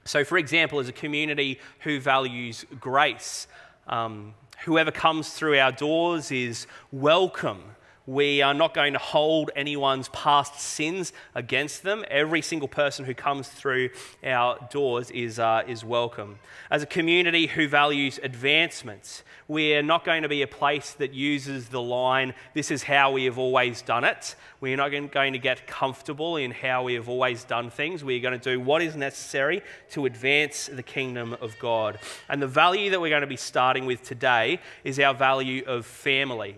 So, 0.03 0.23
for 0.23 0.39
example, 0.39 0.79
as 0.79 0.89
a 0.89 0.93
community 0.93 1.59
who 1.81 1.99
values 1.99 2.65
grace, 2.79 3.45
um, 3.87 4.33
whoever 4.63 4.89
comes 4.89 5.29
through 5.29 5.59
our 5.59 5.71
doors 5.71 6.31
is 6.31 6.65
welcome 6.91 7.74
we 8.07 8.41
are 8.41 8.53
not 8.53 8.73
going 8.73 8.93
to 8.93 8.99
hold 8.99 9.51
anyone's 9.55 10.09
past 10.09 10.59
sins 10.59 11.11
against 11.33 11.83
them. 11.83 12.05
Every 12.09 12.41
single 12.41 12.67
person 12.67 13.05
who 13.05 13.13
comes 13.13 13.47
through 13.47 13.89
our 14.23 14.57
doors 14.71 15.09
is, 15.11 15.39
uh, 15.39 15.63
is 15.67 15.83
welcome. 15.83 16.39
As 16.69 16.83
a 16.83 16.85
community 16.85 17.47
who 17.47 17.67
values 17.67 18.19
advancements, 18.21 19.23
we're 19.47 19.81
not 19.81 20.05
going 20.05 20.23
to 20.23 20.29
be 20.29 20.41
a 20.41 20.47
place 20.47 20.93
that 20.93 21.13
uses 21.13 21.69
the 21.69 21.81
line, 21.81 22.33
this 22.53 22.71
is 22.71 22.83
how 22.83 23.11
we 23.11 23.25
have 23.25 23.37
always 23.37 23.81
done 23.81 24.03
it. 24.03 24.35
We're 24.61 24.77
not 24.77 24.89
going 24.89 25.33
to 25.33 25.39
get 25.39 25.67
comfortable 25.67 26.37
in 26.37 26.51
how 26.51 26.83
we 26.83 26.95
have 26.95 27.09
always 27.09 27.43
done 27.43 27.69
things. 27.69 28.03
We're 28.03 28.21
going 28.21 28.39
to 28.39 28.51
do 28.51 28.59
what 28.59 28.81
is 28.81 28.95
necessary 28.95 29.61
to 29.91 30.05
advance 30.05 30.67
the 30.67 30.81
kingdom 30.83 31.35
of 31.41 31.57
God. 31.59 31.99
And 32.29 32.41
the 32.41 32.47
value 32.47 32.89
that 32.91 33.01
we're 33.01 33.09
going 33.09 33.21
to 33.21 33.27
be 33.27 33.37
starting 33.37 33.85
with 33.85 34.03
today 34.03 34.59
is 34.83 34.99
our 34.99 35.13
value 35.13 35.63
of 35.67 35.85
family 35.85 36.57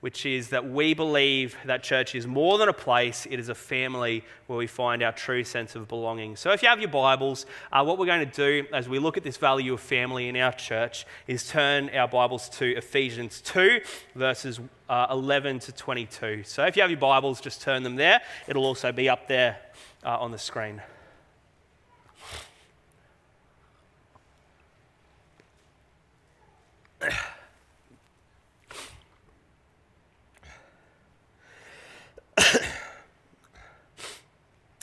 which 0.00 0.26
is 0.26 0.50
that 0.50 0.68
we 0.68 0.94
believe 0.94 1.56
that 1.64 1.82
church 1.82 2.14
is 2.14 2.26
more 2.26 2.58
than 2.58 2.68
a 2.68 2.72
place, 2.72 3.26
it 3.30 3.38
is 3.38 3.48
a 3.48 3.54
family 3.54 4.22
where 4.46 4.58
we 4.58 4.66
find 4.66 5.02
our 5.02 5.12
true 5.12 5.42
sense 5.42 5.74
of 5.74 5.88
belonging. 5.88 6.36
So, 6.36 6.52
if 6.52 6.62
you 6.62 6.68
have 6.68 6.80
your 6.80 6.90
Bibles, 6.90 7.46
uh, 7.72 7.82
what 7.84 7.98
we're 7.98 8.06
going 8.06 8.28
to 8.28 8.34
do 8.34 8.66
as 8.72 8.88
we 8.88 8.98
look 8.98 9.16
at 9.16 9.22
this 9.22 9.36
value 9.36 9.74
of 9.74 9.80
family 9.80 10.28
in 10.28 10.36
our 10.36 10.52
church 10.52 11.06
is 11.26 11.48
turn 11.48 11.90
our 11.90 12.08
Bibles 12.08 12.48
to 12.50 12.76
Ephesians 12.76 13.40
2, 13.42 13.80
verses 14.14 14.60
uh, 14.88 15.06
11 15.10 15.60
to 15.60 15.72
22. 15.72 16.44
So, 16.44 16.64
if 16.64 16.76
you 16.76 16.82
have 16.82 16.90
your 16.90 17.00
Bibles, 17.00 17.40
just 17.40 17.62
turn 17.62 17.82
them 17.82 17.96
there. 17.96 18.20
It'll 18.46 18.66
also 18.66 18.92
be 18.92 19.08
up 19.08 19.28
there 19.28 19.58
uh, 20.04 20.18
on 20.18 20.30
the 20.30 20.38
screen. 20.38 20.82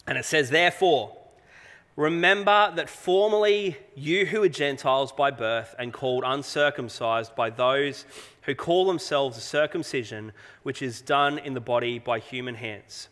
and 0.07 0.17
it 0.17 0.25
says, 0.25 0.49
Therefore, 0.49 1.15
remember 1.95 2.73
that 2.75 2.89
formerly 2.89 3.77
you 3.95 4.25
who 4.25 4.41
were 4.41 4.49
Gentiles 4.49 5.11
by 5.11 5.31
birth 5.31 5.75
and 5.79 5.93
called 5.93 6.23
uncircumcised 6.25 7.35
by 7.35 7.49
those 7.49 8.05
who 8.43 8.55
call 8.55 8.85
themselves 8.85 9.41
circumcision, 9.41 10.33
which 10.63 10.81
is 10.81 11.01
done 11.01 11.37
in 11.37 11.53
the 11.53 11.61
body 11.61 11.99
by 11.99 12.19
human 12.19 12.55
hands. 12.55 13.09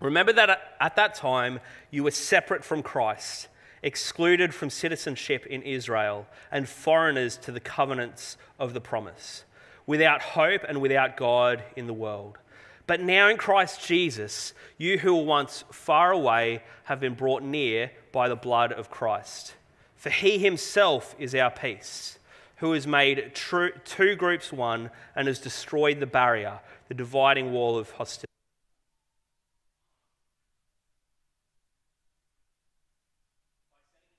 Remember 0.00 0.32
that 0.32 0.76
at 0.80 0.96
that 0.96 1.14
time 1.14 1.60
you 1.90 2.04
were 2.04 2.10
separate 2.10 2.64
from 2.64 2.82
Christ, 2.82 3.48
excluded 3.82 4.54
from 4.54 4.70
citizenship 4.70 5.46
in 5.46 5.62
Israel, 5.62 6.26
and 6.50 6.68
foreigners 6.68 7.36
to 7.38 7.52
the 7.52 7.60
covenants 7.60 8.36
of 8.58 8.74
the 8.74 8.80
promise, 8.80 9.44
without 9.86 10.22
hope 10.22 10.62
and 10.66 10.80
without 10.80 11.16
God 11.16 11.62
in 11.76 11.86
the 11.86 11.92
world. 11.92 12.38
But 12.86 13.00
now 13.00 13.28
in 13.28 13.36
Christ 13.36 13.86
Jesus, 13.86 14.52
you 14.76 14.98
who 14.98 15.16
were 15.16 15.24
once 15.24 15.64
far 15.72 16.12
away 16.12 16.62
have 16.84 17.00
been 17.00 17.14
brought 17.14 17.42
near 17.42 17.90
by 18.12 18.28
the 18.28 18.36
blood 18.36 18.72
of 18.72 18.90
Christ. 18.90 19.54
For 19.96 20.10
he 20.10 20.38
himself 20.38 21.14
is 21.18 21.34
our 21.34 21.50
peace, 21.50 22.18
who 22.56 22.72
has 22.72 22.86
made 22.86 23.34
two 23.34 24.16
groups 24.16 24.52
one 24.52 24.90
and 25.16 25.28
has 25.28 25.38
destroyed 25.38 25.98
the 25.98 26.06
barrier, 26.06 26.60
the 26.88 26.94
dividing 26.94 27.52
wall 27.52 27.78
of 27.78 27.90
hostility. 27.92 28.28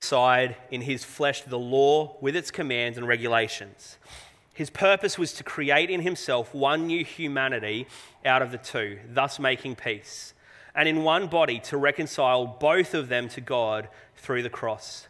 Side 0.00 0.56
in 0.70 0.82
his 0.82 1.04
flesh 1.04 1.42
the 1.42 1.58
law 1.58 2.16
with 2.20 2.36
its 2.36 2.50
commands 2.50 2.98
and 2.98 3.06
regulations 3.06 3.98
his 4.56 4.70
purpose 4.70 5.18
was 5.18 5.34
to 5.34 5.44
create 5.44 5.90
in 5.90 6.00
himself 6.00 6.54
one 6.54 6.86
new 6.86 7.04
humanity 7.04 7.86
out 8.24 8.40
of 8.40 8.52
the 8.52 8.56
two, 8.56 8.98
thus 9.06 9.38
making 9.38 9.76
peace, 9.76 10.32
and 10.74 10.88
in 10.88 11.04
one 11.04 11.26
body 11.26 11.60
to 11.60 11.76
reconcile 11.76 12.46
both 12.46 12.94
of 12.94 13.10
them 13.10 13.28
to 13.28 13.42
God 13.42 13.86
through 14.16 14.42
the 14.42 14.48
cross, 14.48 15.08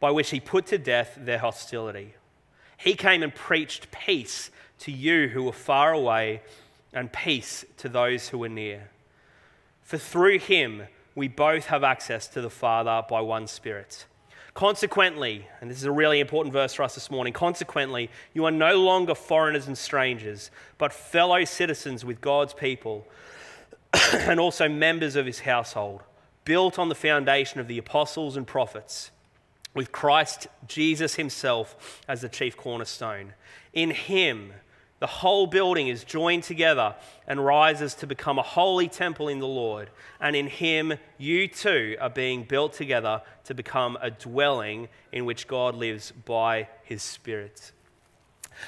by 0.00 0.10
which 0.10 0.30
he 0.30 0.40
put 0.40 0.66
to 0.66 0.76
death 0.76 1.16
their 1.20 1.38
hostility. 1.38 2.14
He 2.78 2.94
came 2.94 3.22
and 3.22 3.32
preached 3.32 3.92
peace 3.92 4.50
to 4.80 4.90
you 4.90 5.28
who 5.28 5.44
were 5.44 5.52
far 5.52 5.92
away 5.92 6.42
and 6.92 7.12
peace 7.12 7.64
to 7.76 7.88
those 7.88 8.30
who 8.30 8.38
were 8.38 8.48
near. 8.48 8.90
For 9.82 9.98
through 9.98 10.40
him 10.40 10.88
we 11.14 11.28
both 11.28 11.66
have 11.66 11.84
access 11.84 12.26
to 12.26 12.40
the 12.40 12.50
Father 12.50 13.04
by 13.08 13.20
one 13.20 13.46
Spirit. 13.46 14.06
Consequently, 14.54 15.46
and 15.60 15.70
this 15.70 15.78
is 15.78 15.84
a 15.84 15.92
really 15.92 16.18
important 16.18 16.52
verse 16.52 16.74
for 16.74 16.82
us 16.82 16.94
this 16.94 17.10
morning, 17.10 17.32
consequently, 17.32 18.10
you 18.34 18.44
are 18.44 18.50
no 18.50 18.76
longer 18.78 19.14
foreigners 19.14 19.68
and 19.68 19.78
strangers, 19.78 20.50
but 20.76 20.92
fellow 20.92 21.44
citizens 21.44 22.04
with 22.04 22.20
God's 22.20 22.52
people 22.52 23.06
and 24.12 24.40
also 24.40 24.68
members 24.68 25.14
of 25.14 25.26
his 25.26 25.40
household, 25.40 26.02
built 26.44 26.78
on 26.78 26.88
the 26.88 26.94
foundation 26.94 27.60
of 27.60 27.68
the 27.68 27.78
apostles 27.78 28.36
and 28.36 28.46
prophets, 28.46 29.12
with 29.72 29.92
Christ 29.92 30.48
Jesus 30.66 31.14
himself 31.14 32.00
as 32.08 32.22
the 32.22 32.28
chief 32.28 32.56
cornerstone. 32.56 33.34
In 33.72 33.90
him, 33.92 34.52
the 35.00 35.06
whole 35.06 35.46
building 35.46 35.88
is 35.88 36.04
joined 36.04 36.44
together 36.44 36.94
and 37.26 37.44
rises 37.44 37.94
to 37.96 38.06
become 38.06 38.38
a 38.38 38.42
holy 38.42 38.86
temple 38.86 39.28
in 39.28 39.38
the 39.38 39.46
Lord. 39.46 39.90
And 40.20 40.36
in 40.36 40.46
Him, 40.46 40.92
you 41.16 41.48
too 41.48 41.96
are 42.00 42.10
being 42.10 42.44
built 42.44 42.74
together 42.74 43.22
to 43.44 43.54
become 43.54 43.98
a 44.00 44.10
dwelling 44.10 44.88
in 45.10 45.24
which 45.24 45.48
God 45.48 45.74
lives 45.74 46.12
by 46.12 46.68
His 46.84 47.02
Spirit. 47.02 47.72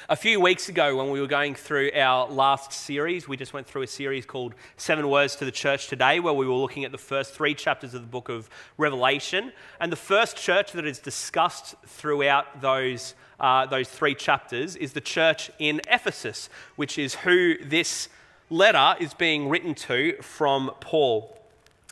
A 0.09 0.15
few 0.15 0.39
weeks 0.39 0.69
ago, 0.69 0.95
when 0.95 1.09
we 1.09 1.21
were 1.21 1.27
going 1.27 1.55
through 1.55 1.91
our 1.95 2.27
last 2.27 2.71
series, 2.71 3.27
we 3.27 3.37
just 3.37 3.53
went 3.53 3.67
through 3.67 3.83
a 3.83 3.87
series 3.87 4.25
called 4.25 4.53
Seven 4.77 5.09
Words 5.09 5.35
to 5.37 5.45
the 5.45 5.51
Church 5.51 5.87
Today, 5.87 6.19
where 6.19 6.33
we 6.33 6.47
were 6.47 6.53
looking 6.53 6.83
at 6.83 6.91
the 6.91 6.97
first 6.97 7.33
three 7.33 7.53
chapters 7.53 7.93
of 7.93 8.01
the 8.01 8.07
book 8.07 8.29
of 8.29 8.49
Revelation. 8.77 9.51
And 9.79 9.91
the 9.91 9.97
first 9.97 10.37
church 10.37 10.71
that 10.73 10.85
is 10.85 10.99
discussed 10.99 11.75
throughout 11.85 12.61
those 12.61 13.15
uh, 13.39 13.65
those 13.65 13.89
three 13.89 14.15
chapters 14.15 14.75
is 14.75 14.93
the 14.93 15.01
church 15.01 15.51
in 15.59 15.81
Ephesus, 15.89 16.49
which 16.75 16.97
is 16.97 17.15
who 17.15 17.55
this 17.63 18.07
letter 18.49 18.95
is 19.03 19.13
being 19.13 19.49
written 19.49 19.75
to 19.75 20.15
from 20.21 20.71
Paul. 20.79 21.42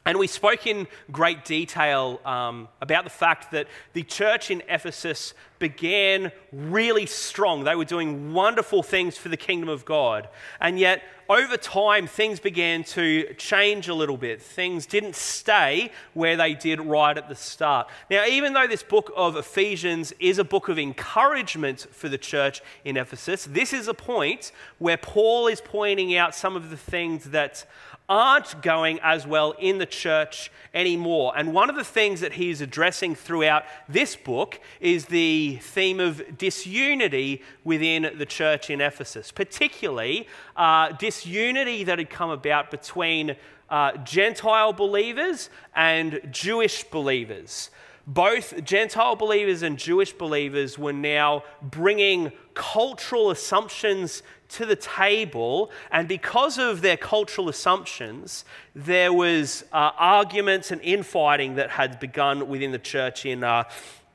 And 0.03 0.17
we 0.17 0.25
spoke 0.25 0.65
in 0.65 0.87
great 1.11 1.45
detail 1.45 2.19
um, 2.25 2.69
about 2.81 3.03
the 3.03 3.11
fact 3.11 3.51
that 3.51 3.67
the 3.93 4.01
church 4.01 4.49
in 4.49 4.63
Ephesus 4.67 5.35
began 5.59 6.31
really 6.51 7.05
strong. 7.05 7.63
They 7.63 7.75
were 7.75 7.85
doing 7.85 8.33
wonderful 8.33 8.81
things 8.81 9.15
for 9.15 9.29
the 9.29 9.37
kingdom 9.37 9.69
of 9.69 9.85
God. 9.85 10.27
And 10.59 10.79
yet, 10.79 11.03
over 11.29 11.55
time, 11.55 12.07
things 12.07 12.39
began 12.39 12.83
to 12.85 13.31
change 13.35 13.87
a 13.87 13.93
little 13.93 14.17
bit. 14.17 14.41
Things 14.41 14.87
didn't 14.87 15.15
stay 15.15 15.91
where 16.13 16.35
they 16.35 16.55
did 16.55 16.81
right 16.81 17.15
at 17.15 17.29
the 17.29 17.35
start. 17.35 17.87
Now, 18.09 18.25
even 18.25 18.53
though 18.53 18.67
this 18.67 18.83
book 18.83 19.13
of 19.15 19.37
Ephesians 19.37 20.13
is 20.19 20.39
a 20.39 20.43
book 20.43 20.67
of 20.67 20.79
encouragement 20.79 21.87
for 21.91 22.09
the 22.09 22.17
church 22.17 22.61
in 22.83 22.97
Ephesus, 22.97 23.45
this 23.45 23.71
is 23.71 23.87
a 23.87 23.93
point 23.93 24.51
where 24.79 24.97
Paul 24.97 25.47
is 25.47 25.61
pointing 25.61 26.17
out 26.17 26.33
some 26.33 26.55
of 26.55 26.71
the 26.71 26.75
things 26.75 27.25
that 27.25 27.65
aren't 28.11 28.61
going 28.61 28.99
as 29.01 29.25
well 29.25 29.53
in 29.57 29.77
the 29.77 29.85
church 29.85 30.51
anymore. 30.73 31.31
And 31.33 31.53
one 31.53 31.69
of 31.69 31.77
the 31.77 31.83
things 31.85 32.19
that 32.19 32.33
he's 32.33 32.59
addressing 32.59 33.15
throughout 33.15 33.63
this 33.87 34.17
book 34.17 34.59
is 34.81 35.05
the 35.05 35.59
theme 35.61 36.01
of 36.01 36.37
disunity 36.37 37.41
within 37.63 38.11
the 38.17 38.25
church 38.25 38.69
in 38.69 38.81
Ephesus, 38.81 39.31
particularly 39.31 40.27
uh, 40.57 40.91
disunity 40.91 41.85
that 41.85 41.99
had 41.99 42.09
come 42.09 42.29
about 42.29 42.69
between 42.69 43.37
uh, 43.69 43.95
Gentile 44.03 44.73
believers 44.73 45.49
and 45.73 46.19
Jewish 46.31 46.83
believers. 46.83 47.69
Both 48.07 48.63
Gentile 48.63 49.15
believers 49.15 49.61
and 49.61 49.77
Jewish 49.77 50.13
believers 50.13 50.77
were 50.77 50.93
now 50.93 51.43
bringing 51.61 52.31
cultural 52.53 53.31
assumptions 53.31 54.23
to 54.49 54.65
the 54.65 54.75
table, 54.75 55.71
and 55.91 56.07
because 56.07 56.57
of 56.57 56.81
their 56.81 56.97
cultural 56.97 57.47
assumptions, 57.47 58.43
there 58.75 59.13
was 59.13 59.63
uh, 59.71 59.91
arguments 59.97 60.71
and 60.71 60.81
infighting 60.81 61.55
that 61.55 61.69
had 61.69 61.99
begun 61.99 62.49
within 62.49 62.71
the 62.71 62.79
church 62.79 63.25
in, 63.25 63.45
uh, 63.45 63.63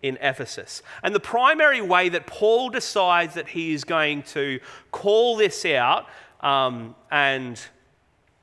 in 0.03 0.19
Ephesus. 0.21 0.83
And 1.03 1.15
the 1.15 1.21
primary 1.21 1.81
way 1.81 2.11
that 2.11 2.27
Paul 2.27 2.69
decides 2.69 3.35
that 3.35 3.49
he 3.49 3.73
is 3.73 3.85
going 3.85 4.25
to 4.25 4.61
call 4.91 5.37
this 5.37 5.65
out 5.65 6.07
um, 6.41 6.95
and, 7.11 7.59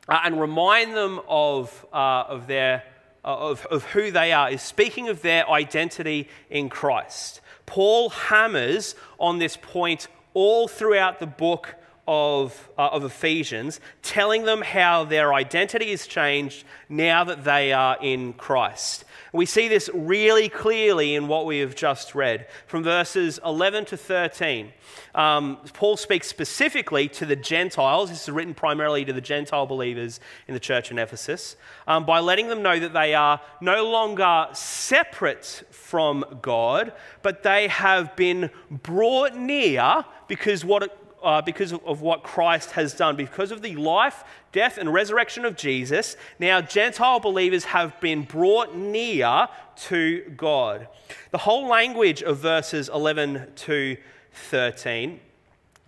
uh, 0.10 0.22
and 0.24 0.42
remind 0.42 0.96
them 0.96 1.22
of, 1.28 1.86
uh, 1.94 2.24
of, 2.28 2.48
their, 2.48 2.84
of, 3.24 3.66
of 3.68 3.84
who 3.86 4.12
they 4.12 4.32
are 4.32 4.52
is 4.52 4.62
speaking 4.62 5.10
of 5.10 5.22
their 5.22 5.50
identity 5.50 6.28
in 6.50 6.70
Christ. 6.70 7.42
Paul 7.66 8.10
hammers 8.10 8.96
on 9.20 9.40
this 9.40 9.58
point 9.58 10.08
all 10.34 10.68
throughout 10.68 11.20
the 11.20 11.28
book 11.28 11.76
of, 12.08 12.70
uh, 12.78 12.90
of 12.92 13.06
Ephesians, 13.06 13.80
telling 14.02 14.44
them 14.44 14.62
how 14.62 15.06
their 15.06 15.34
identity 15.34 15.92
is 15.92 16.06
changed 16.06 16.66
now 16.90 17.24
that 17.24 17.44
they 17.44 17.72
are 17.72 17.98
in 18.02 18.34
Christ. 18.34 19.06
We 19.34 19.48
see 19.48 19.68
this 19.68 19.90
really 19.96 20.48
clearly 20.48 21.16
in 21.16 21.28
what 21.28 21.48
we 21.48 21.58
have 21.58 21.76
just 21.76 22.14
read 22.14 22.46
from 22.68 22.84
verses 22.84 23.40
11 23.44 23.86
to 23.86 23.98
13. 23.98 24.72
Um, 25.16 25.58
Paul 25.74 25.98
speaks 25.98 26.28
specifically 26.28 27.08
to 27.10 27.26
the 27.26 27.36
Gentiles. 27.36 28.12
This 28.12 28.22
is 28.22 28.30
written 28.30 28.54
primarily 28.54 29.04
to 29.06 29.12
the 29.12 29.22
Gentile 29.22 29.66
believers 29.66 30.20
in 30.48 30.54
the 30.54 30.60
church 30.60 30.92
in 30.92 31.00
Ephesus 31.00 31.56
um, 31.88 32.06
by 32.06 32.20
letting 32.20 32.48
them 32.48 32.62
know 32.62 32.80
that 32.80 32.94
they 32.94 33.16
are 33.16 33.42
no 33.60 33.90
longer 33.90 34.50
separate 34.54 35.64
from 35.72 36.24
God, 36.44 36.94
but 37.24 37.42
they 37.42 37.70
have 37.70 38.16
been 38.16 38.52
brought 38.70 39.36
near 39.36 40.06
because 40.28 40.64
what 40.64 41.03
uh, 41.24 41.42
because 41.42 41.74
of 41.74 42.02
what 42.02 42.24
Christ 42.24 42.72
has 42.72 42.94
done, 42.94 43.16
because 43.16 43.52
of 43.52 43.62
the 43.62 43.76
life, 43.76 44.24
death, 44.52 44.78
and 44.78 44.94
resurrection 44.94 45.46
of 45.46 45.56
Jesus, 45.56 46.18
now 46.38 46.62
Gentile 46.62 47.20
believers 47.20 47.66
have 47.66 48.00
been 48.00 48.24
brought 48.24 48.76
near 48.76 49.48
to 49.76 50.22
God. 50.36 50.88
The 51.32 51.38
whole 51.40 51.68
language 51.68 52.22
of 52.22 52.38
verses 52.40 52.90
11 52.90 53.54
to 53.56 53.98
13 54.34 55.20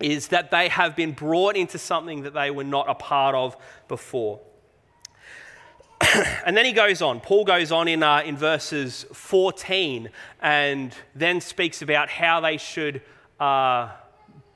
is 0.00 0.28
that 0.28 0.50
they 0.50 0.68
have 0.68 0.96
been 0.96 1.12
brought 1.12 1.56
into 1.56 1.78
something 1.78 2.22
that 2.22 2.34
they 2.34 2.50
were 2.50 2.64
not 2.64 2.88
a 2.88 2.94
part 2.94 3.34
of 3.34 3.56
before. 3.88 4.40
and 6.44 6.56
then 6.56 6.64
he 6.64 6.72
goes 6.72 7.00
on. 7.00 7.20
Paul 7.20 7.44
goes 7.44 7.72
on 7.72 7.88
in, 7.88 8.02
uh, 8.02 8.22
in 8.24 8.36
verses 8.36 9.06
14 9.12 10.10
and 10.40 10.94
then 11.14 11.40
speaks 11.40 11.82
about 11.82 12.08
how 12.08 12.40
they 12.40 12.56
should. 12.56 13.02
Uh, 13.40 13.90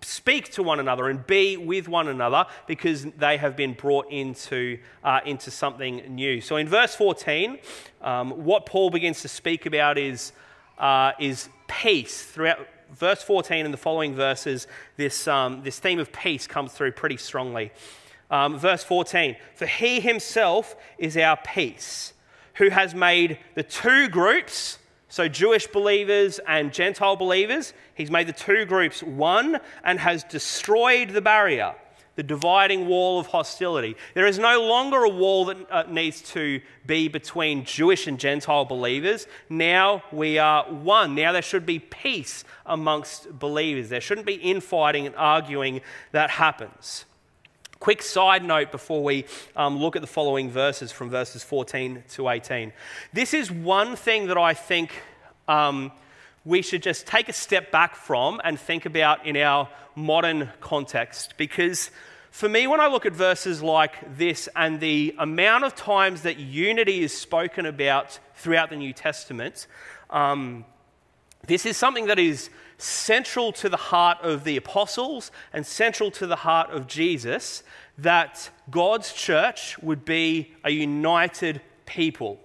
speak 0.02 0.50
to 0.52 0.62
one 0.62 0.80
another 0.80 1.08
and 1.08 1.26
be 1.26 1.56
with 1.56 1.88
one 1.88 2.08
another 2.08 2.46
because 2.66 3.04
they 3.18 3.36
have 3.36 3.56
been 3.56 3.74
brought 3.74 4.10
into, 4.10 4.78
uh, 5.04 5.20
into 5.24 5.50
something 5.50 5.96
new. 6.14 6.40
So 6.40 6.56
in 6.56 6.68
verse 6.68 6.94
14, 6.94 7.58
um, 8.02 8.30
what 8.44 8.66
Paul 8.66 8.90
begins 8.90 9.22
to 9.22 9.28
speak 9.28 9.66
about 9.66 9.98
is, 9.98 10.32
uh, 10.78 11.12
is 11.18 11.48
peace. 11.68 12.22
Throughout 12.22 12.66
verse 12.92 13.22
14 13.22 13.64
and 13.64 13.72
the 13.72 13.78
following 13.78 14.14
verses, 14.14 14.66
this, 14.96 15.28
um, 15.28 15.62
this 15.62 15.78
theme 15.78 15.98
of 15.98 16.12
peace 16.12 16.46
comes 16.46 16.72
through 16.72 16.92
pretty 16.92 17.16
strongly. 17.16 17.72
Um, 18.30 18.58
verse 18.58 18.84
14 18.84 19.36
For 19.54 19.66
he 19.66 20.00
himself 20.00 20.76
is 20.98 21.16
our 21.16 21.36
peace, 21.36 22.12
who 22.54 22.70
has 22.70 22.94
made 22.94 23.38
the 23.54 23.62
two 23.62 24.08
groups 24.08 24.78
so, 25.10 25.26
Jewish 25.26 25.66
believers 25.66 26.38
and 26.46 26.72
Gentile 26.72 27.16
believers, 27.16 27.72
he's 27.94 28.12
made 28.12 28.28
the 28.28 28.32
two 28.32 28.64
groups 28.64 29.02
one 29.02 29.58
and 29.82 29.98
has 29.98 30.22
destroyed 30.22 31.10
the 31.10 31.20
barrier, 31.20 31.74
the 32.14 32.22
dividing 32.22 32.86
wall 32.86 33.18
of 33.18 33.26
hostility. 33.26 33.96
There 34.14 34.26
is 34.26 34.38
no 34.38 34.62
longer 34.62 35.02
a 35.02 35.08
wall 35.08 35.46
that 35.46 35.56
uh, 35.68 35.82
needs 35.90 36.22
to 36.34 36.60
be 36.86 37.08
between 37.08 37.64
Jewish 37.64 38.06
and 38.06 38.20
Gentile 38.20 38.64
believers. 38.64 39.26
Now 39.48 40.04
we 40.12 40.38
are 40.38 40.62
one. 40.70 41.16
Now 41.16 41.32
there 41.32 41.42
should 41.42 41.66
be 41.66 41.80
peace 41.80 42.44
amongst 42.64 43.36
believers. 43.36 43.88
There 43.88 44.00
shouldn't 44.00 44.28
be 44.28 44.34
infighting 44.34 45.06
and 45.06 45.16
arguing 45.16 45.80
that 46.12 46.30
happens. 46.30 47.04
Quick 47.80 48.02
side 48.02 48.44
note 48.44 48.70
before 48.70 49.02
we 49.02 49.24
um, 49.56 49.78
look 49.78 49.96
at 49.96 50.02
the 50.02 50.06
following 50.06 50.50
verses 50.50 50.92
from 50.92 51.08
verses 51.08 51.42
14 51.42 52.04
to 52.10 52.28
18. 52.28 52.74
This 53.14 53.32
is 53.32 53.50
one 53.50 53.96
thing 53.96 54.26
that 54.26 54.36
I 54.36 54.52
think 54.52 54.92
um, 55.48 55.90
we 56.44 56.60
should 56.60 56.82
just 56.82 57.06
take 57.06 57.30
a 57.30 57.32
step 57.32 57.70
back 57.70 57.96
from 57.96 58.38
and 58.44 58.60
think 58.60 58.84
about 58.84 59.24
in 59.24 59.34
our 59.38 59.66
modern 59.94 60.50
context. 60.60 61.38
Because 61.38 61.90
for 62.30 62.50
me, 62.50 62.66
when 62.66 62.80
I 62.80 62.88
look 62.88 63.06
at 63.06 63.14
verses 63.14 63.62
like 63.62 64.18
this 64.18 64.46
and 64.54 64.78
the 64.78 65.14
amount 65.18 65.64
of 65.64 65.74
times 65.74 66.20
that 66.22 66.38
unity 66.38 67.02
is 67.02 67.16
spoken 67.16 67.64
about 67.64 68.18
throughout 68.34 68.68
the 68.68 68.76
New 68.76 68.92
Testament, 68.92 69.66
um, 70.10 70.66
this 71.46 71.66
is 71.66 71.76
something 71.76 72.06
that 72.06 72.18
is 72.18 72.50
central 72.78 73.52
to 73.52 73.68
the 73.68 73.76
heart 73.76 74.18
of 74.22 74.44
the 74.44 74.56
apostles 74.56 75.30
and 75.52 75.66
central 75.66 76.10
to 76.12 76.26
the 76.26 76.36
heart 76.36 76.70
of 76.70 76.86
Jesus 76.86 77.62
that 77.98 78.50
God's 78.70 79.12
church 79.12 79.78
would 79.82 80.04
be 80.04 80.54
a 80.64 80.70
united 80.70 81.60
people. 81.86 82.40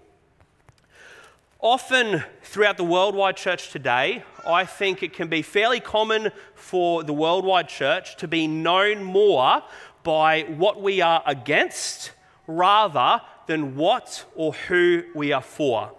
Often 1.59 2.23
throughout 2.43 2.77
the 2.77 2.83
worldwide 2.83 3.37
church 3.37 3.71
today, 3.71 4.23
I 4.45 4.65
think 4.65 5.01
it 5.01 5.13
can 5.13 5.29
be 5.29 5.41
fairly 5.41 5.79
common 5.79 6.31
for 6.53 7.03
the 7.03 7.13
worldwide 7.13 7.69
church 7.69 8.17
to 8.17 8.27
be 8.27 8.47
known 8.47 9.03
more 9.03 9.63
by 10.03 10.43
what 10.43 10.81
we 10.81 11.01
are 11.01 11.23
against 11.25 12.11
rather 12.45 13.21
than 13.47 13.75
what 13.75 14.25
or 14.35 14.53
who 14.53 15.03
we 15.15 15.31
are 15.31 15.41
for 15.41 15.91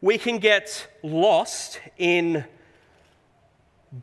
we 0.00 0.16
can 0.16 0.38
get 0.38 0.86
lost 1.02 1.80
in 1.96 2.44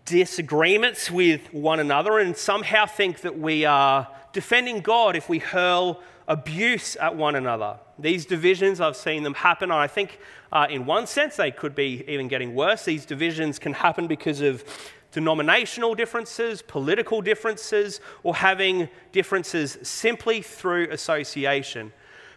disagreements 0.03 1.09
with 1.09 1.53
one 1.53 1.79
another 1.79 2.19
and 2.19 2.35
somehow 2.35 2.85
think 2.85 3.21
that 3.21 3.39
we 3.39 3.65
are 3.65 4.07
defending 4.33 4.81
God 4.81 5.15
if 5.15 5.29
we 5.29 5.39
hurl 5.39 6.01
abuse 6.27 6.97
at 6.97 7.15
one 7.15 7.35
another. 7.35 7.77
These 7.97 8.25
divisions, 8.25 8.81
I've 8.81 8.97
seen 8.97 9.23
them 9.23 9.35
happen, 9.35 9.71
and 9.71 9.79
I 9.79 9.87
think 9.87 10.19
uh, 10.51 10.67
in 10.69 10.85
one 10.85 11.07
sense 11.07 11.37
they 11.37 11.51
could 11.51 11.75
be 11.75 12.03
even 12.07 12.27
getting 12.27 12.55
worse. 12.55 12.83
These 12.83 13.05
divisions 13.05 13.57
can 13.57 13.73
happen 13.73 14.07
because 14.07 14.41
of 14.41 14.65
denominational 15.11 15.95
differences, 15.95 16.61
political 16.61 17.21
differences, 17.21 18.01
or 18.23 18.35
having 18.35 18.89
differences 19.13 19.77
simply 19.81 20.41
through 20.41 20.89
association. 20.91 21.93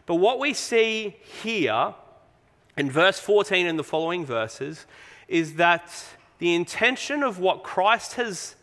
But 0.07 0.17
what 0.17 0.39
we 0.39 0.55
see 0.55 1.17
here 1.43 1.95
in 2.79 2.91
verse 2.91 3.19
14 3.19 3.67
and 3.67 3.79
the 3.79 3.85
following 3.85 4.25
verses 4.25 4.87
is 5.27 5.55
that 5.55 5.93
the 6.39 6.55
intention 6.55 7.23
of 7.23 7.39
what 7.39 7.65
Christ 7.65 8.15
has 8.15 8.55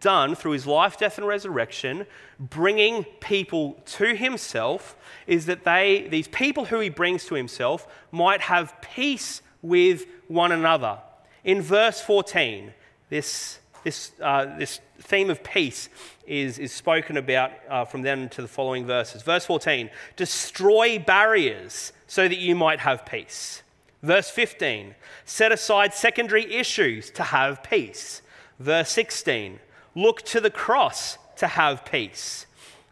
done 0.00 0.34
through 0.34 0.52
his 0.52 0.66
life, 0.66 0.98
death, 0.98 1.18
and 1.18 1.26
resurrection, 1.26 2.06
bringing 2.38 3.04
people 3.20 3.80
to 3.86 4.14
himself, 4.14 4.96
is 5.26 5.46
that 5.46 5.64
they, 5.64 6.06
these 6.10 6.28
people 6.28 6.66
who 6.66 6.78
he 6.78 6.88
brings 6.88 7.24
to 7.26 7.34
himself, 7.34 7.88
might 8.12 8.42
have 8.42 8.80
peace 8.80 9.42
with 9.62 10.06
one 10.28 10.52
another. 10.52 10.98
In 11.42 11.60
verse 11.62 12.00
14, 12.00 12.72
this, 13.08 13.58
this, 13.84 14.12
uh, 14.20 14.58
this 14.58 14.80
theme 15.00 15.30
of 15.30 15.42
peace 15.42 15.88
is, 16.26 16.58
is 16.58 16.72
spoken 16.72 17.16
about 17.16 17.52
uh, 17.68 17.84
from 17.84 18.02
then 18.02 18.28
to 18.30 18.42
the 18.42 18.48
following 18.48 18.86
verses. 18.86 19.22
Verse 19.22 19.44
14 19.44 19.90
destroy 20.16 20.98
barriers 20.98 21.92
so 22.06 22.28
that 22.28 22.38
you 22.38 22.54
might 22.54 22.80
have 22.80 23.06
peace. 23.06 23.62
Verse 24.02 24.30
15 24.30 24.94
set 25.24 25.52
aside 25.52 25.94
secondary 25.94 26.52
issues 26.54 27.10
to 27.10 27.22
have 27.22 27.62
peace. 27.62 28.22
Verse 28.58 28.90
16 28.90 29.58
look 29.94 30.22
to 30.22 30.40
the 30.40 30.50
cross 30.50 31.18
to 31.36 31.46
have 31.46 31.84
peace. 31.84 32.46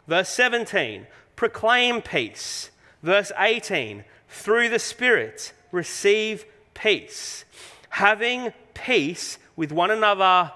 Verse 0.07 0.29
17 0.29 1.07
proclaim 1.35 2.01
peace. 2.01 2.71
Verse 3.03 3.31
18 3.37 4.03
through 4.29 4.69
the 4.69 4.79
Spirit 4.79 5.53
receive 5.71 6.45
peace. 6.73 7.45
Having 7.89 8.53
peace 8.73 9.37
with 9.55 9.71
one 9.71 9.91
another 9.91 10.51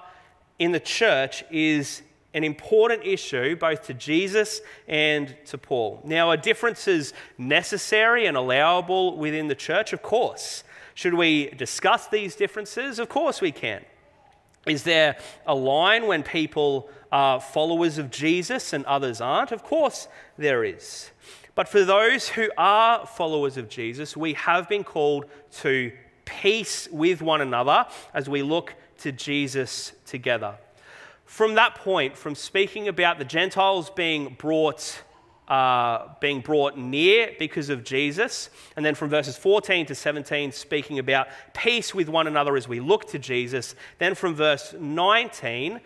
in 0.61 0.71
the 0.71 0.79
church 0.79 1.43
is 1.49 2.03
an 2.35 2.43
important 2.43 3.03
issue 3.03 3.55
both 3.55 3.81
to 3.81 3.95
Jesus 3.95 4.61
and 4.87 5.35
to 5.45 5.57
Paul. 5.57 5.99
Now, 6.03 6.29
are 6.29 6.37
differences 6.37 7.13
necessary 7.39 8.27
and 8.27 8.37
allowable 8.37 9.17
within 9.17 9.47
the 9.47 9.55
church? 9.55 9.91
Of 9.91 10.03
course. 10.03 10.63
Should 10.93 11.15
we 11.15 11.49
discuss 11.49 12.09
these 12.09 12.35
differences? 12.35 12.99
Of 12.99 13.09
course 13.09 13.41
we 13.41 13.51
can. 13.51 13.83
Is 14.67 14.83
there 14.83 15.17
a 15.47 15.55
line 15.55 16.05
when 16.05 16.21
people 16.21 16.91
are 17.11 17.41
followers 17.41 17.97
of 17.97 18.11
Jesus 18.11 18.71
and 18.71 18.85
others 18.85 19.19
aren't? 19.19 19.51
Of 19.51 19.63
course, 19.63 20.07
there 20.37 20.63
is. 20.63 21.09
But 21.55 21.67
for 21.69 21.83
those 21.83 22.29
who 22.29 22.51
are 22.55 23.07
followers 23.07 23.57
of 23.57 23.67
Jesus, 23.67 24.15
we 24.15 24.33
have 24.33 24.69
been 24.69 24.83
called 24.83 25.25
to 25.61 25.91
peace 26.25 26.87
with 26.91 27.23
one 27.23 27.41
another 27.41 27.87
as 28.13 28.29
we 28.29 28.43
look 28.43 28.75
to 29.01 29.11
Jesus 29.11 29.93
together. 30.05 30.55
From 31.25 31.55
that 31.55 31.75
point, 31.75 32.17
from 32.17 32.35
speaking 32.35 32.87
about 32.87 33.17
the 33.17 33.25
Gentiles 33.25 33.89
being 33.89 34.35
brought 34.37 35.03
uh, 35.47 36.07
being 36.21 36.39
brought 36.39 36.77
near 36.77 37.31
because 37.37 37.69
of 37.69 37.83
Jesus. 37.83 38.49
And 38.77 38.85
then 38.85 38.95
from 38.95 39.09
verses 39.09 39.35
14 39.35 39.85
to 39.87 39.95
17, 39.95 40.53
speaking 40.53 40.97
about 40.97 41.27
peace 41.53 41.93
with 41.93 42.07
one 42.07 42.25
another 42.25 42.55
as 42.55 42.69
we 42.69 42.79
look 42.79 43.09
to 43.09 43.19
Jesus. 43.19 43.75
Then 43.99 44.15
from 44.15 44.33
verse 44.33 44.73
19, 44.79 45.81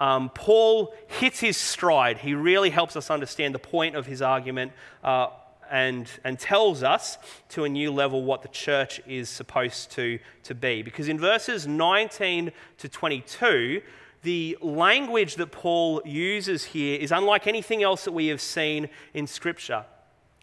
um, 0.00 0.30
Paul 0.30 0.94
hits 1.06 1.38
his 1.38 1.58
stride. 1.58 2.16
He 2.16 2.32
really 2.32 2.70
helps 2.70 2.96
us 2.96 3.10
understand 3.10 3.54
the 3.54 3.58
point 3.58 3.94
of 3.94 4.06
his 4.06 4.22
argument 4.22 4.72
uh, 5.04 5.26
and, 5.70 6.10
and 6.24 6.38
tells 6.38 6.82
us 6.82 7.18
to 7.50 7.64
a 7.64 7.68
new 7.68 7.92
level 7.92 8.22
what 8.24 8.42
the 8.42 8.48
church 8.48 9.00
is 9.06 9.28
supposed 9.28 9.90
to, 9.92 10.18
to 10.42 10.54
be. 10.54 10.82
Because 10.82 11.08
in 11.08 11.18
verses 11.18 11.66
19 11.66 12.52
to 12.78 12.88
22, 12.88 13.82
the 14.22 14.58
language 14.60 15.36
that 15.36 15.50
Paul 15.52 16.02
uses 16.04 16.64
here 16.64 16.98
is 16.98 17.12
unlike 17.12 17.46
anything 17.46 17.82
else 17.82 18.04
that 18.04 18.12
we 18.12 18.26
have 18.26 18.40
seen 18.40 18.88
in 19.14 19.26
Scripture. 19.26 19.84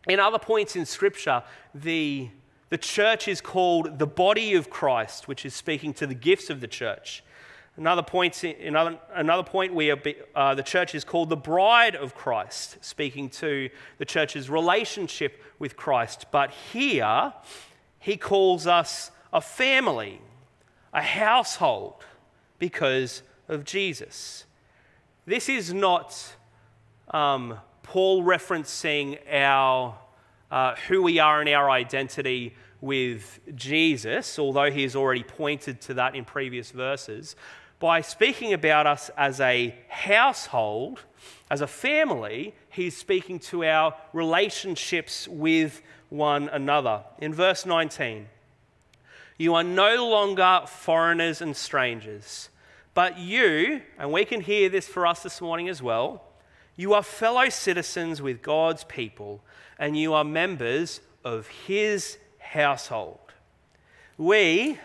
In 0.08 0.20
other 0.20 0.40
points 0.40 0.76
in 0.76 0.86
Scripture, 0.86 1.44
the, 1.76 2.30
the 2.70 2.78
church 2.78 3.28
is 3.28 3.42
called 3.42 4.00
the 4.00 4.08
body 4.08 4.56
of 4.56 4.70
Christ, 4.70 5.28
which 5.28 5.46
is 5.46 5.54
speaking 5.54 5.94
to 5.96 6.08
the 6.08 6.16
gifts 6.16 6.50
of 6.50 6.62
the 6.62 6.68
church. 6.68 7.24
Another 7.78 8.02
point, 8.02 8.44
another, 8.44 8.98
another 9.14 9.44
point 9.44 9.72
where 9.72 9.96
uh, 10.36 10.56
the 10.56 10.64
church 10.64 10.96
is 10.96 11.04
called 11.04 11.30
the 11.30 11.38
bride 11.38 11.96
of 11.96 12.16
Christ, 12.16 12.78
speaking 12.82 13.30
to 13.30 13.70
the 14.00 14.06
church's 14.06 14.50
relationship 14.50 15.40
with 15.60 15.78
Christ. 15.78 16.26
But 16.32 16.52
here, 16.74 17.34
he 18.00 18.18
calls 18.18 18.66
us 18.66 19.12
a 19.32 19.42
family, 19.42 20.22
a 20.92 21.04
household, 21.04 22.04
because 22.58 23.22
of 23.48 23.64
Jesus. 23.64 24.46
This 25.28 25.48
is 25.48 25.72
not 25.72 26.36
um, 27.12 27.60
Paul 27.84 28.24
referencing 28.24 29.20
our, 29.32 29.96
uh, 30.50 30.76
who 30.88 31.04
we 31.04 31.20
are 31.20 31.42
and 31.42 31.50
our 31.50 31.70
identity 31.70 32.56
with 32.82 33.40
Jesus, 33.56 34.40
although 34.40 34.72
he 34.72 34.84
has 34.84 34.96
already 34.96 35.24
pointed 35.24 35.82
to 35.82 35.94
that 35.96 36.16
in 36.16 36.26
previous 36.26 36.72
verses. 36.72 37.36
By 37.80 38.02
speaking 38.02 38.54
about 38.54 38.88
us 38.88 39.12
as 39.18 39.40
a 39.40 39.76
household, 39.88 41.02
as 41.50 41.62
a 41.62 41.68
family, 41.68 42.56
he's 42.70 42.98
speaking 42.98 43.40
to 43.40 43.64
our 43.64 43.94
relationships 44.14 45.28
with 45.28 45.82
one 46.10 46.50
another. 46.50 47.04
In 47.20 47.34
verse 47.34 47.66
19, 47.66 48.28
you 49.38 49.54
are 49.54 49.64
no 49.64 50.10
longer 50.10 50.64
foreigners 50.66 51.42
and 51.42 51.56
strangers 51.56 52.50
but 52.98 53.20
you, 53.20 53.84
and 54.00 54.12
we 54.12 54.26
can 54.26 54.42
hear 54.42 54.70
this 54.70 54.88
for 54.88 55.06
us 55.06 55.22
this 55.22 55.40
morning 55.40 55.70
as 55.70 55.84
well, 55.84 56.24
you 56.76 56.96
are 56.96 57.04
fellow 57.04 57.48
citizens 57.48 58.24
with 58.24 58.42
God's 58.42 58.84
people 58.86 59.44
and 59.78 59.96
you 59.96 60.16
are 60.16 60.24
members 60.24 61.00
of 61.24 61.46
his 61.46 62.18
household. 62.40 63.20
We, 64.18 64.80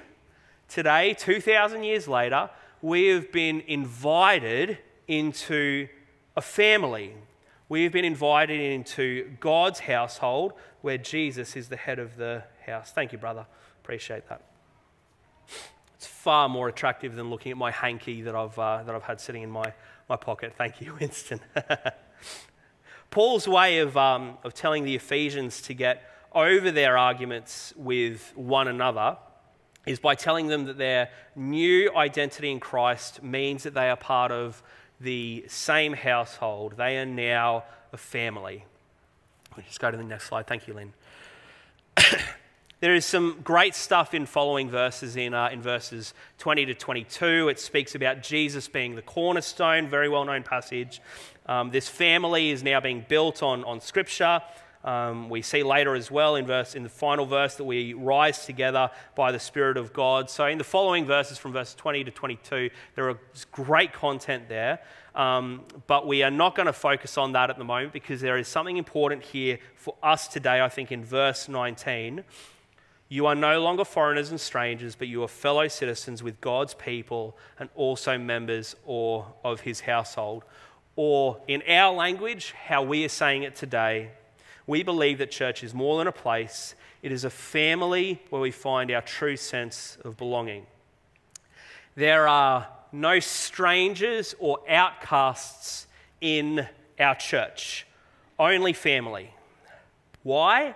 today, 0.69 1.15
2,000 1.15 1.85
years 1.85 2.07
later, 2.07 2.51
we 2.83 3.07
have 3.07 3.31
been 3.31 3.61
invited 3.61 4.77
into 5.07 5.88
a 6.37 6.42
family. 6.42 7.14
We 7.68 7.85
have 7.85 7.92
been 7.92 8.05
invited 8.05 8.61
into 8.61 9.31
God's 9.38 9.81
household 9.81 10.53
where 10.81 10.99
Jesus 10.99 11.57
is 11.57 11.68
the 11.68 11.77
head 11.77 12.01
of 12.01 12.16
the 12.16 12.42
house. 12.66 12.90
Thank 12.90 13.12
you, 13.12 13.18
brother. 13.18 13.47
Appreciate 13.83 14.29
that. 14.29 14.42
It's 15.95 16.07
far 16.07 16.49
more 16.49 16.68
attractive 16.68 17.14
than 17.14 17.31
looking 17.31 17.53
at 17.53 17.57
my 17.57 17.71
hanky 17.71 18.23
that 18.23 18.35
I've, 18.35 18.59
uh, 18.59 18.83
that 18.83 18.92
I've 18.92 19.05
had 19.05 19.21
sitting 19.21 19.42
in 19.42 19.51
my, 19.51 19.73
my 20.09 20.16
pocket. 20.16 20.53
Thank 20.59 20.81
you, 20.81 20.95
Winston. 21.01 21.40
Paul's 23.11 23.47
way 23.47 23.79
of, 23.79 23.97
um, 23.97 24.38
of 24.42 24.55
telling 24.55 24.85
the 24.85 24.97
Ephesians 24.97 25.62
to 25.62 25.75
get 25.75 26.03
over 26.33 26.73
their 26.73 26.99
arguments 26.99 27.73
with 27.77 28.33
one 28.35 28.66
another 28.66 29.18
is 29.87 29.99
by 29.99 30.14
telling 30.14 30.47
them 30.47 30.64
that 30.66 30.79
their 30.79 31.11
new 31.35 31.95
identity 31.97 32.51
in 32.51 32.61
Christ 32.61 33.23
means 33.23 33.64
that 33.64 33.75
they 33.75 33.90
are 33.90 33.97
part 33.97 34.31
of 34.31 34.62
the 35.01 35.45
same 35.49 35.92
household. 35.92 36.75
They 36.77 36.99
are 36.99 37.07
now 37.07 37.64
a 37.92 37.97
family. 37.97 38.64
We'll 39.57 39.66
go 39.79 39.90
to 39.90 39.97
the 39.97 40.05
next 40.05 40.27
slide. 40.27 40.47
Thank 40.47 40.68
you, 40.68 40.75
Lynn. 40.75 40.92
There 42.83 42.97
is 42.97 43.07
some 43.07 43.38
great 43.45 43.77
stuff 43.77 44.12
in 44.12 44.27
following 44.27 44.68
verses 44.68 45.14
in, 45.14 45.35
uh, 45.35 45.51
in 45.53 45.62
verses 45.62 46.14
20 46.38 46.66
to 46.66 46.75
22. 46.75 47.49
It 47.49 47.61
speaks 47.61 47.95
about 47.95 48.25
Jesus 48.25 48.66
being 48.66 48.97
the 48.97 49.03
cornerstone, 49.03 49.87
very 49.87 50.09
well 50.09 50.25
known 50.25 50.42
passage. 50.42 51.01
Um, 51.47 51.71
this 51.71 51.88
family 51.88 52.51
is 52.51 52.64
now 52.64 52.81
being 52.81 53.07
built 53.09 53.40
on, 53.40 53.62
on 53.62 53.81
Scripture. 53.81 54.42
Um, 54.85 55.29
we 55.29 55.42
see 55.42 55.62
later 55.62 55.95
as 55.95 56.11
well 56.11 56.37
in, 56.37 56.47
verse, 56.47 56.75
in 56.75 56.83
the 56.83 56.88
final 56.88 57.25
verse 57.25 57.55
that 57.55 57.64
we 57.64 57.95
rise 57.95 58.45
together 58.45 58.90
by 59.14 59.31
the 59.31 59.38
Spirit 59.38 59.77
of 59.77 59.92
God. 59.92 60.29
So, 60.29 60.47
in 60.47 60.59
the 60.59 60.64
following 60.64 61.05
verses 61.07 61.38
from 61.38 61.53
verse 61.53 61.75
20 61.75 62.05
to 62.05 62.11
22, 62.11 62.71
there 62.97 63.11
is 63.11 63.45
great 63.53 63.92
content 63.92 64.49
there. 64.49 64.81
Um, 65.14 65.62
but 65.87 66.07
we 66.07 66.23
are 66.23 66.31
not 66.31 66.55
going 66.55 66.66
to 66.66 66.73
focus 66.73 67.18
on 67.18 67.33
that 67.33 67.51
at 67.51 67.59
the 67.59 67.64
moment 67.64 67.92
because 67.92 68.21
there 68.21 68.38
is 68.38 68.49
something 68.49 68.77
important 68.77 69.23
here 69.23 69.59
for 69.77 69.95
us 70.03 70.27
today, 70.27 70.61
I 70.61 70.68
think, 70.68 70.90
in 70.90 71.05
verse 71.05 71.49
19 71.49 72.25
you 73.12 73.27
are 73.27 73.35
no 73.35 73.61
longer 73.61 73.85
foreigners 73.85 74.31
and 74.31 74.40
strangers, 74.40 74.95
but 74.95 75.07
you 75.07 75.23
are 75.23 75.29
fellow 75.29 75.68
citizens 75.68 76.23
with 76.23 76.40
God's 76.40 76.73
people 76.73 77.37
and 77.59 77.68
also 77.75 78.16
members 78.16 78.75
or 78.87 79.27
of 79.45 79.61
his 79.61 79.81
household. 79.81 80.45
Or, 80.97 81.38
in 81.47 81.62
our 81.68 81.95
language, 81.95 82.53
how 82.53 82.83
we 82.83 83.05
are 83.05 83.11
saying 83.11 83.42
it 83.42 83.55
today, 83.55 84.12
we 84.66 84.83
believe 84.83 85.18
that 85.18 85.31
church 85.31 85.62
is 85.64 85.75
more 85.75 85.98
than 85.98 86.07
a 86.07 86.12
place, 86.12 86.75
it 87.03 87.12
is 87.12 87.25
a 87.25 87.31
family 87.31 88.22
where 88.31 88.40
we 88.40 88.51
find 88.51 88.90
our 88.90 89.03
true 89.03 89.37
sense 89.37 89.98
of 90.05 90.16
belonging. 90.16 90.66
There 91.94 92.29
are 92.29 92.68
no 92.92 93.20
strangers 93.20 94.35
or 94.38 94.59
outcasts 94.68 95.87
in 96.20 96.66
our 97.01 97.14
church, 97.14 97.87
only 98.38 98.72
family. 98.72 99.35
Why? 100.22 100.75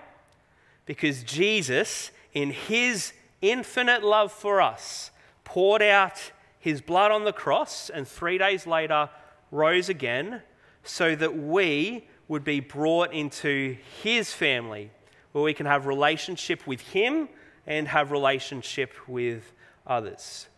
Because 0.85 1.23
Jesus 1.23 2.11
in 2.37 2.51
his 2.51 3.15
infinite 3.41 4.05
love 4.05 4.31
for 4.31 4.61
us, 4.61 5.11
poured 5.43 5.81
out 5.81 6.33
his 6.59 6.83
blood 6.83 7.11
on 7.11 7.25
the 7.25 7.33
cross 7.33 7.89
and 7.89 8.07
three 8.07 8.37
days 8.37 8.67
later 8.67 9.09
rose 9.51 9.89
again 9.89 10.43
so 10.85 11.17
that 11.17 11.35
we 11.35 12.07
would 12.29 12.45
be 12.45 12.61
brought 12.61 13.13
into 13.13 13.77
his 14.03 14.33
family 14.33 14.91
where 15.33 15.45
we 15.45 15.55
can 15.55 15.67
have 15.67 15.87
relationship 15.87 16.67
with 16.67 16.81
him 16.81 17.29
and 17.67 17.89
have 17.89 18.11
relationship 18.11 18.93
with 19.07 19.53
others. 19.87 20.49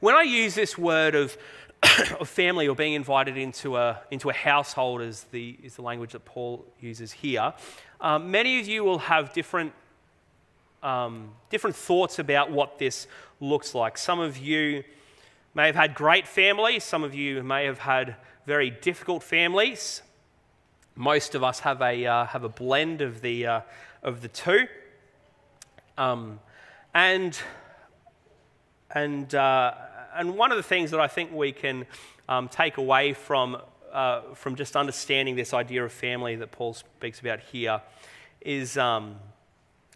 When 0.00 0.14
I 0.14 0.22
use 0.22 0.54
this 0.54 0.76
word 0.76 1.14
of, 1.14 1.36
of 2.20 2.28
family 2.28 2.66
or 2.68 2.74
being 2.74 2.94
invited 2.94 3.36
into 3.36 3.76
a, 3.76 4.00
into 4.10 4.30
a 4.30 4.34
household, 4.34 5.00
as 5.00 5.24
the, 5.24 5.56
is 5.62 5.76
the 5.76 5.82
language 5.82 6.12
that 6.12 6.24
Paul 6.24 6.64
uses 6.80 7.12
here, 7.12 7.54
um, 8.00 8.30
many 8.30 8.58
of 8.60 8.66
you 8.66 8.84
will 8.84 8.98
have 8.98 9.32
different 9.32 9.72
um, 10.82 11.30
different 11.48 11.76
thoughts 11.76 12.18
about 12.18 12.50
what 12.50 12.78
this 12.78 13.06
looks 13.40 13.74
like. 13.74 13.96
Some 13.96 14.20
of 14.20 14.36
you 14.36 14.82
may 15.54 15.66
have 15.66 15.76
had 15.76 15.94
great 15.94 16.26
families, 16.26 16.84
some 16.84 17.04
of 17.04 17.14
you 17.14 17.42
may 17.42 17.66
have 17.66 17.78
had 17.78 18.16
very 18.46 18.70
difficult 18.70 19.22
families. 19.22 20.02
Most 20.94 21.34
of 21.34 21.42
us 21.42 21.60
have 21.60 21.80
a, 21.80 22.06
uh, 22.06 22.26
have 22.26 22.44
a 22.44 22.48
blend 22.48 23.00
of 23.00 23.20
the, 23.20 23.46
uh, 23.46 23.60
of 24.02 24.20
the 24.20 24.28
two. 24.28 24.66
Um, 25.96 26.40
and, 26.94 27.38
and, 28.94 29.34
uh, 29.34 29.74
and 30.14 30.36
one 30.36 30.50
of 30.50 30.56
the 30.56 30.62
things 30.62 30.90
that 30.90 31.00
I 31.00 31.08
think 31.08 31.32
we 31.32 31.52
can 31.52 31.86
um, 32.28 32.48
take 32.48 32.76
away 32.76 33.14
from, 33.14 33.56
uh, 33.92 34.20
from 34.34 34.56
just 34.56 34.76
understanding 34.76 35.36
this 35.36 35.54
idea 35.54 35.84
of 35.84 35.92
family 35.92 36.36
that 36.36 36.50
Paul 36.52 36.74
speaks 36.74 37.20
about 37.20 37.40
here 37.40 37.80
is 38.40 38.76
um, 38.76 39.16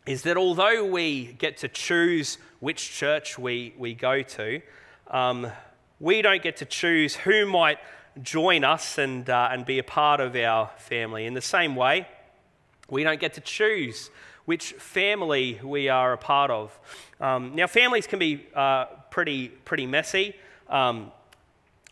is 0.07 0.23
that 0.23 0.37
although 0.37 0.85
we 0.85 1.33
get 1.33 1.59
to 1.59 1.69
choose 1.69 2.39
which 2.61 2.93
church 2.93 3.39
we, 3.39 3.75
we 3.77 3.93
go 3.93 4.23
to, 4.23 4.63
um, 5.11 5.49
we 5.99 6.23
don't 6.23 6.43
get 6.43 6.59
to 6.59 6.65
choose 6.65 7.17
who 7.17 7.45
might 7.45 7.79
join 8.23 8.65
us 8.65 8.99
and, 8.99 9.29
uh, 9.29 9.49
and 9.51 9.67
be 9.67 9.79
a 9.79 9.85
part 9.85 10.21
of 10.21 10.35
our 10.37 10.71
family. 10.79 11.27
In 11.27 11.35
the 11.35 11.41
same 11.41 11.77
way, 11.77 12.09
we 12.89 13.05
don't 13.05 13.21
get 13.21 13.35
to 13.35 13.41
choose 13.41 14.11
which 14.45 14.73
family 14.75 15.61
we 15.63 15.89
are 15.89 16.13
a 16.13 16.19
part 16.19 16.51
of. 16.51 16.79
Um, 17.21 17.55
now, 17.55 17.67
families 17.67 18.07
can 18.07 18.19
be 18.19 18.47
uh, 18.55 18.87
pretty, 19.11 19.49
pretty 19.49 19.87
messy. 19.87 20.35
Um, 20.69 21.13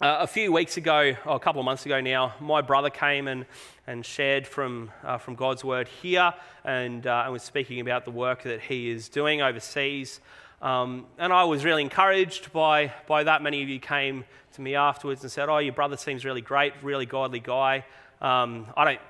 uh, 0.00 0.18
a 0.20 0.26
few 0.26 0.52
weeks 0.52 0.76
ago, 0.76 1.14
or 1.24 1.36
a 1.36 1.38
couple 1.38 1.60
of 1.60 1.64
months 1.64 1.86
ago 1.86 2.00
now, 2.00 2.34
my 2.40 2.60
brother 2.60 2.90
came 2.90 3.28
and, 3.28 3.46
and 3.86 4.04
shared 4.04 4.46
from, 4.46 4.90
uh, 5.02 5.18
from 5.18 5.34
God's 5.34 5.64
word 5.64 5.88
here 5.88 6.34
and, 6.64 7.06
uh, 7.06 7.22
and 7.24 7.32
was 7.32 7.42
speaking 7.42 7.80
about 7.80 8.04
the 8.04 8.10
work 8.10 8.42
that 8.42 8.60
he 8.60 8.90
is 8.90 9.08
doing 9.08 9.40
overseas. 9.40 10.20
Um, 10.64 11.04
and 11.18 11.30
I 11.30 11.44
was 11.44 11.62
really 11.62 11.82
encouraged 11.82 12.50
by, 12.50 12.90
by 13.06 13.24
that. 13.24 13.42
Many 13.42 13.62
of 13.62 13.68
you 13.68 13.78
came 13.78 14.24
to 14.54 14.62
me 14.62 14.74
afterwards 14.74 15.20
and 15.20 15.30
said, 15.30 15.50
Oh, 15.50 15.58
your 15.58 15.74
brother 15.74 15.98
seems 15.98 16.24
really 16.24 16.40
great, 16.40 16.72
really 16.82 17.04
godly 17.04 17.38
guy. 17.38 17.84
Um, 18.22 18.68
I 18.74 18.86
don't 18.86 19.00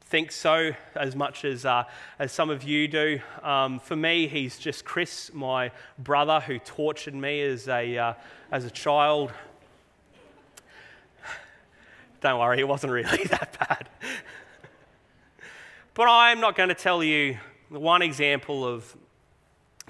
think 0.00 0.32
so 0.32 0.72
as 0.96 1.14
much 1.14 1.44
as, 1.44 1.64
uh, 1.64 1.84
as 2.18 2.32
some 2.32 2.50
of 2.50 2.64
you 2.64 2.88
do. 2.88 3.20
Um, 3.44 3.78
for 3.78 3.94
me, 3.94 4.26
he's 4.26 4.58
just 4.58 4.84
Chris, 4.84 5.32
my 5.32 5.70
brother, 5.96 6.40
who 6.40 6.58
tortured 6.58 7.14
me 7.14 7.40
as 7.42 7.68
a, 7.68 7.96
uh, 7.96 8.14
as 8.50 8.64
a 8.64 8.70
child. 8.70 9.32
Don't 12.20 12.40
worry, 12.40 12.58
it 12.58 12.66
wasn't 12.66 12.92
really 12.92 13.24
that 13.30 13.56
bad. 13.60 13.88
but 15.94 16.08
I'm 16.08 16.40
not 16.40 16.56
going 16.56 16.70
to 16.70 16.74
tell 16.74 17.04
you 17.04 17.38
one 17.68 18.02
example 18.02 18.66
of 18.66 18.96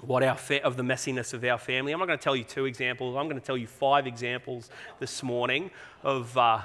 what 0.02 0.22
our 0.22 0.36
fa- 0.36 0.62
of 0.64 0.76
the 0.76 0.82
messiness 0.82 1.34
of 1.34 1.44
our 1.44 1.58
family. 1.58 1.92
I'm 1.92 1.98
not 1.98 2.06
going 2.06 2.18
to 2.18 2.22
tell 2.22 2.36
you 2.36 2.44
two 2.44 2.64
examples. 2.64 3.16
I'm 3.16 3.26
going 3.26 3.40
to 3.40 3.46
tell 3.46 3.56
you 3.56 3.66
five 3.66 4.06
examples 4.06 4.70
this 4.98 5.22
morning 5.22 5.70
of 6.02 6.36
uh, 6.36 6.60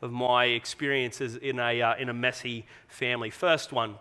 of 0.00 0.12
my 0.12 0.44
experiences 0.44 1.36
in 1.36 1.58
a, 1.58 1.82
uh, 1.82 1.96
in 1.96 2.08
a 2.08 2.14
messy 2.14 2.64
family. 2.86 3.30
First 3.30 3.72
one, 3.72 3.96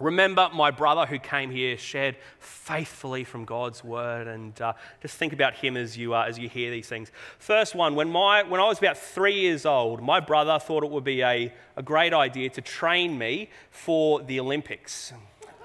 remember 0.00 0.50
my 0.54 0.70
brother 0.70 1.06
who 1.06 1.18
came 1.18 1.50
here 1.50 1.76
shared 1.78 2.16
faithfully 2.38 3.24
from 3.24 3.44
God's 3.44 3.82
word, 3.82 4.26
and 4.26 4.60
uh, 4.60 4.74
just 5.00 5.16
think 5.16 5.32
about 5.32 5.54
him 5.54 5.76
as 5.76 5.96
you, 5.96 6.14
uh, 6.14 6.24
as 6.24 6.38
you 6.38 6.48
hear 6.48 6.70
these 6.70 6.88
things. 6.88 7.10
First 7.38 7.74
one, 7.74 7.94
when, 7.94 8.10
my, 8.10 8.42
when 8.42 8.60
I 8.60 8.64
was 8.64 8.78
about 8.78 8.98
three 8.98 9.40
years 9.40 9.64
old, 9.64 10.02
my 10.02 10.20
brother 10.20 10.58
thought 10.58 10.84
it 10.84 10.90
would 10.90 11.04
be 11.04 11.22
a, 11.22 11.52
a 11.76 11.82
great 11.82 12.12
idea 12.12 12.50
to 12.50 12.60
train 12.60 13.16
me 13.16 13.48
for 13.70 14.20
the 14.22 14.40
Olympics. 14.40 15.12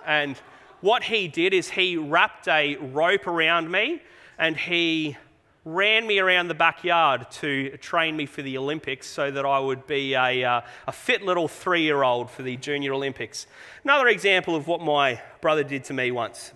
And 0.06 0.40
what 0.82 1.04
he 1.04 1.28
did 1.28 1.54
is 1.54 1.70
he 1.70 1.98
wrapped 1.98 2.48
a 2.48 2.76
rope 2.78 3.28
around 3.28 3.72
me 3.72 4.02
and 4.38 4.56
he 4.56 5.18
ran 5.66 6.08
me 6.08 6.18
around 6.20 6.48
the 6.48 6.54
backyard 6.54 7.30
to 7.30 7.76
train 7.78 8.16
me 8.16 8.26
for 8.26 8.42
the 8.42 8.58
Olympics 8.58 9.06
so 9.06 9.30
that 9.30 9.46
I 9.46 9.60
would 9.60 9.86
be 9.86 10.14
a, 10.14 10.44
uh, 10.44 10.62
a 10.88 10.92
fit 10.92 11.24
little 11.24 11.48
three 11.48 11.82
year 11.82 12.04
old 12.04 12.32
for 12.32 12.44
the 12.44 12.56
Junior 12.56 12.94
Olympics. 12.94 13.48
Another 13.84 14.08
example 14.08 14.56
of 14.56 14.68
what 14.68 14.82
my 14.82 15.22
brother 15.42 15.64
did 15.64 15.84
to 15.86 15.94
me 15.94 16.12
once. 16.12 16.54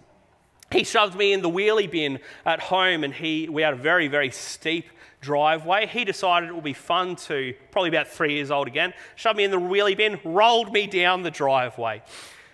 He 0.72 0.86
shoved 0.86 1.18
me 1.18 1.34
in 1.34 1.42
the 1.42 1.50
wheelie 1.50 1.92
bin 1.92 2.20
at 2.46 2.62
home, 2.62 3.04
and 3.04 3.14
he, 3.14 3.50
we 3.50 3.62
had 3.62 3.74
a 3.74 3.78
very, 3.78 4.08
very 4.08 4.32
steep 4.32 4.86
driveway. 5.20 5.86
He 5.86 6.06
decided 6.06 6.48
it 6.48 6.56
would 6.56 6.64
be 6.64 6.72
fun 6.72 7.18
to, 7.18 7.54
probably 7.72 7.90
about 7.90 8.08
three 8.08 8.36
years 8.36 8.50
old 8.50 8.68
again, 8.68 8.94
shoved 9.16 9.36
me 9.36 9.44
in 9.44 9.52
the 9.52 9.60
wheelie 9.60 9.98
bin, 9.98 10.22
rolled 10.24 10.72
me 10.72 10.88
down 10.88 11.24
the 11.24 11.32
driveway. 11.32 12.02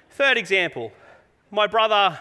Third 0.10 0.38
example, 0.38 0.92
my 1.52 1.68
brother 1.68 2.20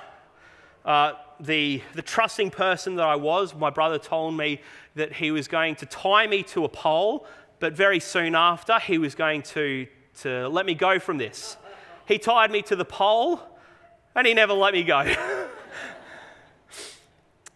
uh, 0.84 1.12
the, 1.40 1.82
the 1.94 2.02
trusting 2.02 2.50
person 2.50 2.96
that 2.96 3.06
I 3.06 3.16
was, 3.16 3.54
my 3.54 3.70
brother 3.70 3.98
told 3.98 4.36
me 4.36 4.60
that 4.94 5.12
he 5.12 5.30
was 5.30 5.48
going 5.48 5.74
to 5.76 5.86
tie 5.86 6.26
me 6.26 6.42
to 6.44 6.64
a 6.64 6.68
pole, 6.68 7.26
but 7.58 7.72
very 7.72 8.00
soon 8.00 8.34
after, 8.34 8.78
he 8.78 8.98
was 8.98 9.14
going 9.14 9.42
to, 9.42 9.86
to 10.20 10.48
let 10.48 10.64
me 10.64 10.74
go 10.74 10.98
from 10.98 11.18
this. 11.18 11.56
He 12.06 12.18
tied 12.18 12.50
me 12.50 12.62
to 12.62 12.76
the 12.76 12.84
pole, 12.84 13.40
and 14.14 14.26
he 14.26 14.34
never 14.34 14.52
let 14.52 14.72
me 14.72 14.84
go. 14.84 15.12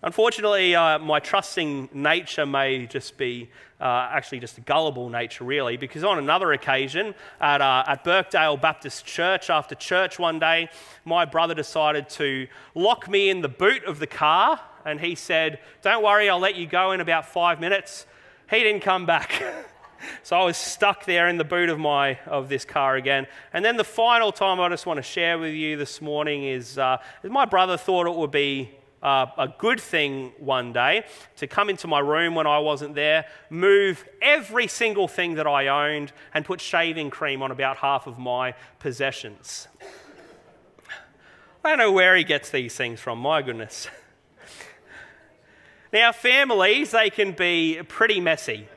Unfortunately, 0.03 0.75
uh, 0.75 0.99
my 0.99 1.21
trusting 1.21 1.91
nature 1.93 2.47
may 2.47 2.87
just 2.87 3.17
be 3.17 3.51
uh, 3.81 4.09
actually 4.11 4.41
just 4.41 4.59
a 4.59 4.61
gullible 4.61 5.09
nature, 5.09 5.45
really, 5.45 5.77
because 5.77 6.05
on 6.05 6.19
another 6.19 6.53
occasion 6.53 7.15
at, 7.41 7.61
uh, 7.61 7.85
at 7.87 8.05
Birkdale 8.05 8.57
Baptist 8.61 9.07
Church, 9.07 9.49
after 9.49 9.75
church 9.75 10.19
one 10.19 10.39
day, 10.39 10.69
my 11.05 11.25
brother 11.25 11.55
decided 11.55 12.09
to 12.11 12.47
lock 12.75 13.09
me 13.09 13.31
in 13.31 13.41
the 13.41 13.49
boot 13.49 13.85
of 13.85 13.99
the 13.99 14.07
car, 14.07 14.61
and 14.85 15.01
he 15.01 15.15
said, 15.15 15.61
Don't 15.83 16.03
worry, 16.03 16.29
I'll 16.29 16.39
let 16.39 16.57
you 16.57 16.67
go 16.67 16.93
in 16.93 17.01
about 17.01 17.27
five 17.27 17.61
minutes. 17.61 18.07
He 18.51 18.59
didn't 18.59 18.83
come 18.83 19.07
back. 19.07 19.43
so 20.23 20.37
I 20.37 20.45
was 20.45 20.57
stuck 20.57 21.05
there 21.05 21.29
in 21.29 21.39
the 21.39 21.45
boot 21.45 21.69
of, 21.69 21.79
my, 21.79 22.19
of 22.27 22.49
this 22.49 22.65
car 22.65 22.97
again. 22.97 23.27
And 23.53 23.65
then 23.65 23.77
the 23.77 23.85
final 23.85 24.33
time 24.33 24.61
I 24.61 24.69
just 24.69 24.87
want 24.87 24.99
to 24.99 25.03
share 25.03 25.39
with 25.39 25.55
you 25.55 25.77
this 25.77 26.01
morning 26.01 26.45
is, 26.45 26.79
uh, 26.79 26.99
is 27.23 27.31
my 27.31 27.45
brother 27.45 27.77
thought 27.77 28.07
it 28.07 28.15
would 28.15 28.31
be 28.31 28.71
uh, 29.03 29.27
a 29.39 29.49
good 29.49 29.81
thing 29.81 30.33
one 30.39 30.73
day 30.73 31.05
to 31.37 31.47
come 31.47 31.71
into 31.71 31.87
my 31.87 32.01
room 32.01 32.35
when 32.35 32.47
I 32.47 32.59
wasn't 32.59 32.95
there, 32.95 33.27
move 33.49 34.05
every 34.21 34.67
single 34.67 35.09
thing 35.09 35.35
that 35.35 35.47
I 35.47 35.69
owned, 35.69 36.13
and 36.35 36.45
put 36.45 36.61
shaving 36.61 37.11
cream 37.11 37.43
on 37.43 37.51
about 37.51 37.79
half 37.79 38.07
of 38.07 38.19
my 38.19 38.55
possessions. 38.79 39.69
I 41.65 41.71
don't 41.71 41.79
know 41.79 41.93
where 41.93 42.17
he 42.17 42.25
gets 42.25 42.51
these 42.51 42.75
things 42.75 43.01
from, 43.01 43.19
my 43.19 43.43
goodness. 43.43 43.89
Now, 45.93 46.13
families, 46.13 46.93
they 46.93 47.11
can 47.11 47.33
be 47.33 47.81
pretty 47.89 48.21
messy. 48.21 48.69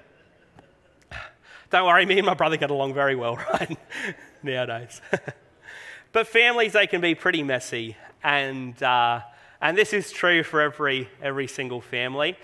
Don't 1.69 1.85
worry, 1.85 2.05
me 2.05 2.17
and 2.17 2.25
my 2.25 2.33
brother 2.33 2.57
get 2.57 2.71
along 2.71 2.93
very 2.93 3.15
well, 3.15 3.35
right? 3.53 3.77
Nowadays. 4.41 5.01
but 6.11 6.27
families, 6.27 6.73
they 6.73 6.87
can 6.87 7.01
be 7.01 7.15
pretty 7.15 7.43
messy. 7.43 7.97
And 8.23 8.81
uh, 8.81 9.21
and 9.63 9.77
this 9.77 9.93
is 9.93 10.11
true 10.11 10.43
for 10.43 10.59
every, 10.59 11.07
every 11.21 11.47
single 11.47 11.79
family. 11.79 12.37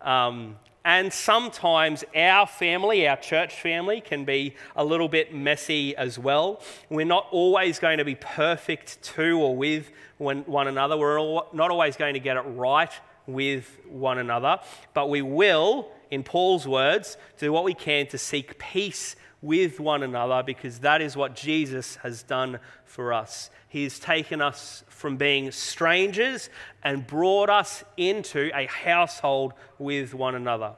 Um, 0.00 0.56
and 0.84 1.12
sometimes 1.12 2.04
our 2.14 2.44
family, 2.44 3.06
our 3.06 3.16
church 3.16 3.54
family, 3.60 4.00
can 4.00 4.24
be 4.24 4.56
a 4.74 4.84
little 4.84 5.08
bit 5.08 5.32
messy 5.32 5.96
as 5.96 6.18
well. 6.18 6.60
We're 6.90 7.06
not 7.06 7.28
always 7.30 7.78
going 7.78 7.98
to 7.98 8.04
be 8.04 8.16
perfect 8.16 9.00
to 9.14 9.38
or 9.38 9.56
with 9.56 9.92
one, 10.18 10.44
another. 10.66 10.96
We're 10.96 11.20
all, 11.20 11.46
not 11.52 11.70
always 11.70 11.96
going 11.96 12.14
to 12.14 12.20
get 12.20 12.36
it 12.36 12.40
right 12.40 12.92
with 13.28 13.78
one 13.88 14.18
another. 14.18 14.58
But 14.92 15.08
we 15.08 15.22
will, 15.22 15.88
in 16.10 16.24
Paul's 16.24 16.66
words, 16.66 17.16
do 17.38 17.52
what 17.52 17.62
we 17.62 17.74
can 17.74 18.08
to 18.08 18.18
seek 18.18 18.58
peace 18.58 19.14
with 19.40 19.78
one 19.78 20.02
another 20.02 20.42
because 20.44 20.80
that 20.80 21.00
is 21.00 21.16
what 21.16 21.36
Jesus 21.36 21.94
has 21.96 22.24
done 22.24 22.58
for 22.86 23.12
us. 23.12 23.50
He 23.68 23.82
has 23.82 23.98
taken 23.98 24.40
us 24.40 24.84
from 24.88 25.16
being 25.16 25.50
strangers 25.50 26.48
and 26.82 27.06
brought 27.06 27.50
us 27.50 27.84
into 27.96 28.50
a 28.54 28.66
household 28.66 29.52
with 29.78 30.14
one 30.14 30.34
another. 30.34 30.72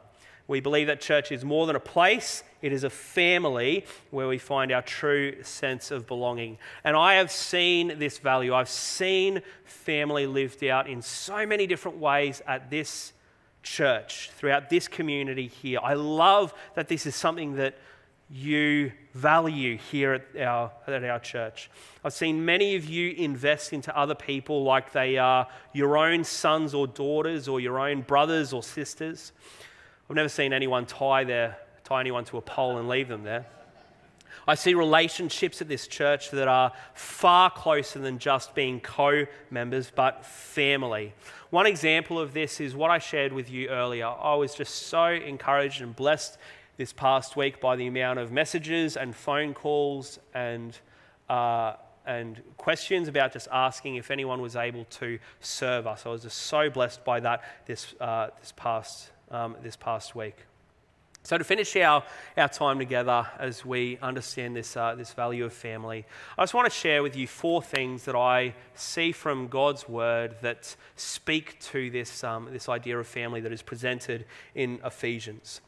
We 0.48 0.60
believe 0.60 0.86
that 0.86 1.00
church 1.00 1.30
is 1.30 1.44
more 1.44 1.66
than 1.66 1.76
a 1.76 1.80
place, 1.80 2.42
it 2.62 2.72
is 2.72 2.82
a 2.82 2.90
family 2.90 3.84
where 4.10 4.26
we 4.26 4.38
find 4.38 4.72
our 4.72 4.82
true 4.82 5.42
sense 5.42 5.90
of 5.90 6.06
belonging. 6.06 6.58
And 6.82 6.96
I 6.96 7.14
have 7.14 7.30
seen 7.30 7.98
this 7.98 8.18
value. 8.18 8.54
I've 8.54 8.68
seen 8.68 9.42
family 9.64 10.26
lived 10.26 10.64
out 10.64 10.88
in 10.88 11.02
so 11.02 11.46
many 11.46 11.66
different 11.66 11.98
ways 11.98 12.42
at 12.46 12.70
this 12.70 13.12
church, 13.62 14.30
throughout 14.36 14.70
this 14.70 14.88
community 14.88 15.46
here. 15.46 15.80
I 15.82 15.94
love 15.94 16.54
that 16.74 16.88
this 16.88 17.06
is 17.06 17.14
something 17.14 17.56
that 17.56 17.76
you 18.30 18.92
value 19.14 19.78
here 19.78 20.12
at 20.12 20.40
our, 20.40 20.70
at 20.86 21.02
our 21.04 21.18
church. 21.18 21.70
I've 22.04 22.12
seen 22.12 22.44
many 22.44 22.76
of 22.76 22.84
you 22.84 23.12
invest 23.12 23.72
into 23.72 23.96
other 23.96 24.14
people 24.14 24.64
like 24.64 24.92
they 24.92 25.16
are 25.16 25.48
your 25.72 25.96
own 25.96 26.24
sons 26.24 26.74
or 26.74 26.86
daughters 26.86 27.48
or 27.48 27.58
your 27.58 27.78
own 27.78 28.02
brothers 28.02 28.52
or 28.52 28.62
sisters. 28.62 29.32
I've 30.08 30.16
never 30.16 30.28
seen 30.28 30.52
anyone 30.52 30.86
tie, 30.86 31.24
their, 31.24 31.56
tie 31.84 32.00
anyone 32.00 32.24
to 32.26 32.36
a 32.36 32.42
pole 32.42 32.78
and 32.78 32.88
leave 32.88 33.08
them 33.08 33.22
there. 33.22 33.46
I 34.46 34.54
see 34.54 34.72
relationships 34.72 35.60
at 35.60 35.68
this 35.68 35.86
church 35.86 36.30
that 36.30 36.48
are 36.48 36.72
far 36.94 37.50
closer 37.50 37.98
than 37.98 38.18
just 38.18 38.54
being 38.54 38.80
co 38.80 39.26
members, 39.50 39.92
but 39.94 40.24
family. 40.24 41.12
One 41.50 41.66
example 41.66 42.18
of 42.18 42.32
this 42.32 42.58
is 42.58 42.74
what 42.74 42.90
I 42.90 42.98
shared 42.98 43.32
with 43.32 43.50
you 43.50 43.68
earlier. 43.68 44.06
I 44.06 44.36
was 44.36 44.54
just 44.54 44.86
so 44.86 45.04
encouraged 45.06 45.82
and 45.82 45.94
blessed 45.94 46.38
this 46.78 46.92
past 46.92 47.36
week 47.36 47.60
by 47.60 47.74
the 47.74 47.88
amount 47.88 48.20
of 48.20 48.30
messages 48.30 48.96
and 48.96 49.14
phone 49.14 49.52
calls 49.52 50.20
and, 50.32 50.78
uh, 51.28 51.74
and 52.06 52.40
questions 52.56 53.08
about 53.08 53.32
just 53.32 53.48
asking 53.52 53.96
if 53.96 54.12
anyone 54.12 54.40
was 54.40 54.54
able 54.54 54.84
to 54.84 55.18
serve 55.40 55.88
us. 55.88 56.06
I 56.06 56.10
was 56.10 56.22
just 56.22 56.38
so 56.38 56.70
blessed 56.70 57.04
by 57.04 57.18
that 57.20 57.42
this, 57.66 57.94
uh, 58.00 58.28
this, 58.40 58.52
past, 58.56 59.10
um, 59.30 59.56
this 59.60 59.74
past 59.74 60.14
week. 60.14 60.36
So, 61.24 61.36
to 61.36 61.42
finish 61.42 61.74
our, 61.76 62.04
our 62.36 62.48
time 62.48 62.78
together 62.78 63.26
as 63.40 63.64
we 63.64 63.98
understand 64.00 64.54
this, 64.54 64.76
uh, 64.76 64.94
this 64.94 65.12
value 65.12 65.44
of 65.44 65.52
family, 65.52 66.06
I 66.38 66.42
just 66.42 66.54
want 66.54 66.72
to 66.72 66.78
share 66.78 67.02
with 67.02 67.16
you 67.16 67.26
four 67.26 67.60
things 67.60 68.04
that 68.04 68.14
I 68.14 68.54
see 68.74 69.10
from 69.10 69.48
God's 69.48 69.88
word 69.88 70.36
that 70.42 70.76
speak 70.94 71.58
to 71.72 71.90
this, 71.90 72.22
um, 72.22 72.48
this 72.52 72.68
idea 72.68 72.98
of 72.98 73.06
family 73.08 73.40
that 73.40 73.52
is 73.52 73.62
presented 73.62 74.26
in 74.54 74.78
Ephesians. 74.84 75.60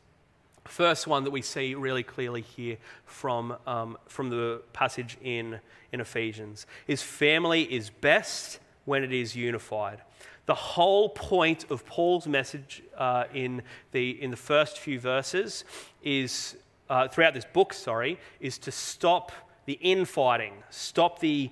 First 0.67 1.07
one 1.07 1.25
that 1.25 1.31
we 1.31 1.43
see 1.43 1.75
really 1.75 2.03
clearly 2.03 2.43
here 2.43 2.77
from, 3.05 3.57
um, 3.67 3.97
from 4.07 4.31
the 4.31 4.63
passage 4.73 5.17
in, 5.23 5.59
in 5.93 6.01
Ephesians 6.01 6.67
is 6.87 7.03
family 7.03 7.63
is 7.63 7.91
best 7.91 8.61
when 8.85 9.03
it 9.03 9.13
is 9.13 9.35
unified. 9.35 10.01
The 10.47 10.55
whole 10.55 11.11
point 11.11 11.71
of 11.71 11.87
Paul's 11.87 12.27
message 12.27 12.83
uh, 12.97 13.25
in, 13.33 13.63
the, 13.93 14.23
in 14.23 14.31
the 14.31 14.37
first 14.37 14.79
few 14.79 14.99
verses 14.99 15.65
is, 16.03 16.57
uh, 16.89 17.09
throughout 17.09 17.35
this 17.35 17.45
book, 17.45 17.73
sorry, 17.73 18.19
is 18.41 18.59
to 18.59 18.73
stop 18.73 19.33
the 19.67 19.75
infighting, 19.75 20.55
stop 20.71 21.21
the 21.21 21.51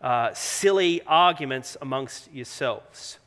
uh, 0.00 0.32
silly 0.34 1.02
arguments 1.06 1.76
amongst 1.82 2.32
yourselves. 2.32 3.18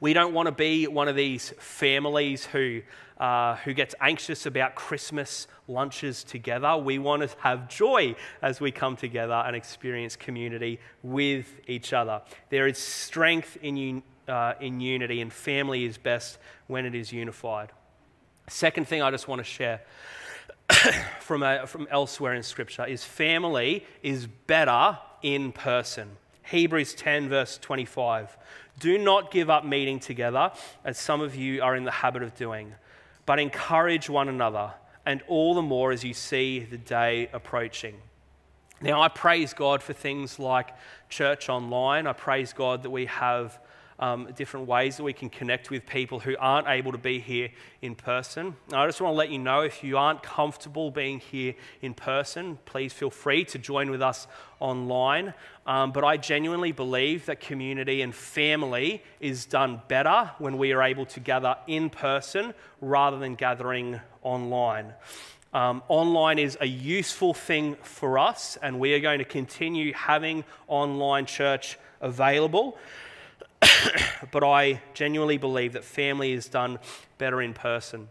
We 0.00 0.12
don't 0.12 0.34
want 0.34 0.46
to 0.46 0.52
be 0.52 0.86
one 0.86 1.08
of 1.08 1.16
these 1.16 1.52
families 1.58 2.46
who, 2.46 2.82
uh, 3.18 3.56
who 3.56 3.74
gets 3.74 3.94
anxious 4.00 4.46
about 4.46 4.74
Christmas 4.74 5.46
lunches 5.68 6.24
together. 6.24 6.76
We 6.76 6.98
want 6.98 7.22
to 7.22 7.28
have 7.40 7.68
joy 7.68 8.14
as 8.42 8.60
we 8.60 8.70
come 8.70 8.96
together 8.96 9.34
and 9.34 9.56
experience 9.56 10.16
community 10.16 10.80
with 11.02 11.60
each 11.66 11.92
other. 11.92 12.22
There 12.50 12.66
is 12.66 12.78
strength 12.78 13.58
in, 13.62 13.76
un- 13.76 14.02
uh, 14.28 14.54
in 14.60 14.80
unity, 14.80 15.20
and 15.20 15.32
family 15.32 15.84
is 15.84 15.98
best 15.98 16.38
when 16.66 16.86
it 16.86 16.94
is 16.94 17.12
unified. 17.12 17.72
Second 18.48 18.86
thing 18.86 19.02
I 19.02 19.10
just 19.10 19.28
want 19.28 19.40
to 19.40 19.44
share 19.44 19.82
from, 21.20 21.42
a, 21.42 21.66
from 21.66 21.88
elsewhere 21.90 22.34
in 22.34 22.42
Scripture 22.42 22.84
is 22.84 23.04
family 23.04 23.84
is 24.02 24.26
better 24.26 24.98
in 25.22 25.52
person. 25.52 26.16
Hebrews 26.46 26.94
10, 26.94 27.28
verse 27.28 27.58
25. 27.58 28.36
Do 28.78 28.98
not 28.98 29.30
give 29.30 29.50
up 29.50 29.64
meeting 29.64 29.98
together, 29.98 30.52
as 30.84 30.98
some 30.98 31.20
of 31.20 31.34
you 31.34 31.62
are 31.62 31.74
in 31.74 31.84
the 31.84 31.90
habit 31.90 32.22
of 32.22 32.34
doing, 32.34 32.74
but 33.24 33.38
encourage 33.38 34.08
one 34.08 34.28
another, 34.28 34.72
and 35.04 35.22
all 35.28 35.54
the 35.54 35.62
more 35.62 35.92
as 35.92 36.04
you 36.04 36.14
see 36.14 36.60
the 36.60 36.78
day 36.78 37.28
approaching. 37.32 37.96
Now, 38.80 39.00
I 39.00 39.08
praise 39.08 39.54
God 39.54 39.82
for 39.82 39.92
things 39.92 40.38
like 40.38 40.74
church 41.08 41.48
online. 41.48 42.06
I 42.06 42.12
praise 42.12 42.52
God 42.52 42.82
that 42.82 42.90
we 42.90 43.06
have 43.06 43.58
um, 43.98 44.28
different 44.36 44.66
ways 44.66 44.96
that 44.96 45.02
we 45.02 45.12
can 45.12 45.30
connect 45.30 45.70
with 45.70 45.86
people 45.86 46.20
who 46.20 46.36
aren't 46.38 46.68
able 46.68 46.92
to 46.92 46.98
be 46.98 47.18
here 47.18 47.48
in 47.82 47.94
person. 47.94 48.56
I 48.72 48.86
just 48.86 49.00
want 49.00 49.12
to 49.12 49.16
let 49.16 49.30
you 49.30 49.38
know 49.38 49.60
if 49.60 49.82
you 49.82 49.96
aren't 49.96 50.22
comfortable 50.22 50.90
being 50.90 51.18
here 51.18 51.54
in 51.80 51.94
person, 51.94 52.58
please 52.64 52.92
feel 52.92 53.10
free 53.10 53.44
to 53.46 53.58
join 53.58 53.90
with 53.90 54.02
us 54.02 54.26
online. 54.60 55.34
Um, 55.66 55.92
but 55.92 56.04
I 56.04 56.16
genuinely 56.16 56.72
believe 56.72 57.26
that 57.26 57.40
community 57.40 58.02
and 58.02 58.14
family 58.14 59.02
is 59.20 59.46
done 59.46 59.80
better 59.88 60.30
when 60.38 60.58
we 60.58 60.72
are 60.72 60.82
able 60.82 61.06
to 61.06 61.20
gather 61.20 61.56
in 61.66 61.90
person 61.90 62.54
rather 62.80 63.18
than 63.18 63.34
gathering 63.34 64.00
online. 64.22 64.92
Um, 65.52 65.82
online 65.88 66.38
is 66.38 66.58
a 66.60 66.66
useful 66.66 67.32
thing 67.32 67.76
for 67.82 68.18
us, 68.18 68.58
and 68.60 68.78
we 68.78 68.92
are 68.92 69.00
going 69.00 69.20
to 69.20 69.24
continue 69.24 69.94
having 69.94 70.44
online 70.68 71.24
church 71.24 71.78
available. 72.02 72.76
but 74.30 74.44
I 74.44 74.82
genuinely 74.94 75.38
believe 75.38 75.72
that 75.74 75.84
family 75.84 76.32
is 76.32 76.48
done 76.48 76.78
better 77.18 77.40
in 77.42 77.54
person. 77.54 78.08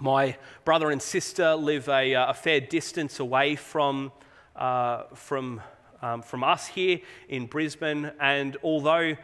My 0.00 0.36
brother 0.64 0.90
and 0.90 1.02
sister 1.02 1.54
live 1.56 1.88
a, 1.88 2.14
uh, 2.14 2.30
a 2.30 2.34
fair 2.34 2.60
distance 2.60 3.18
away 3.18 3.56
from, 3.56 4.12
uh, 4.54 5.04
from, 5.14 5.60
um, 6.02 6.22
from 6.22 6.44
us 6.44 6.68
here 6.68 7.00
in 7.28 7.46
Brisbane, 7.46 8.12
and 8.20 8.56
although 8.62 9.16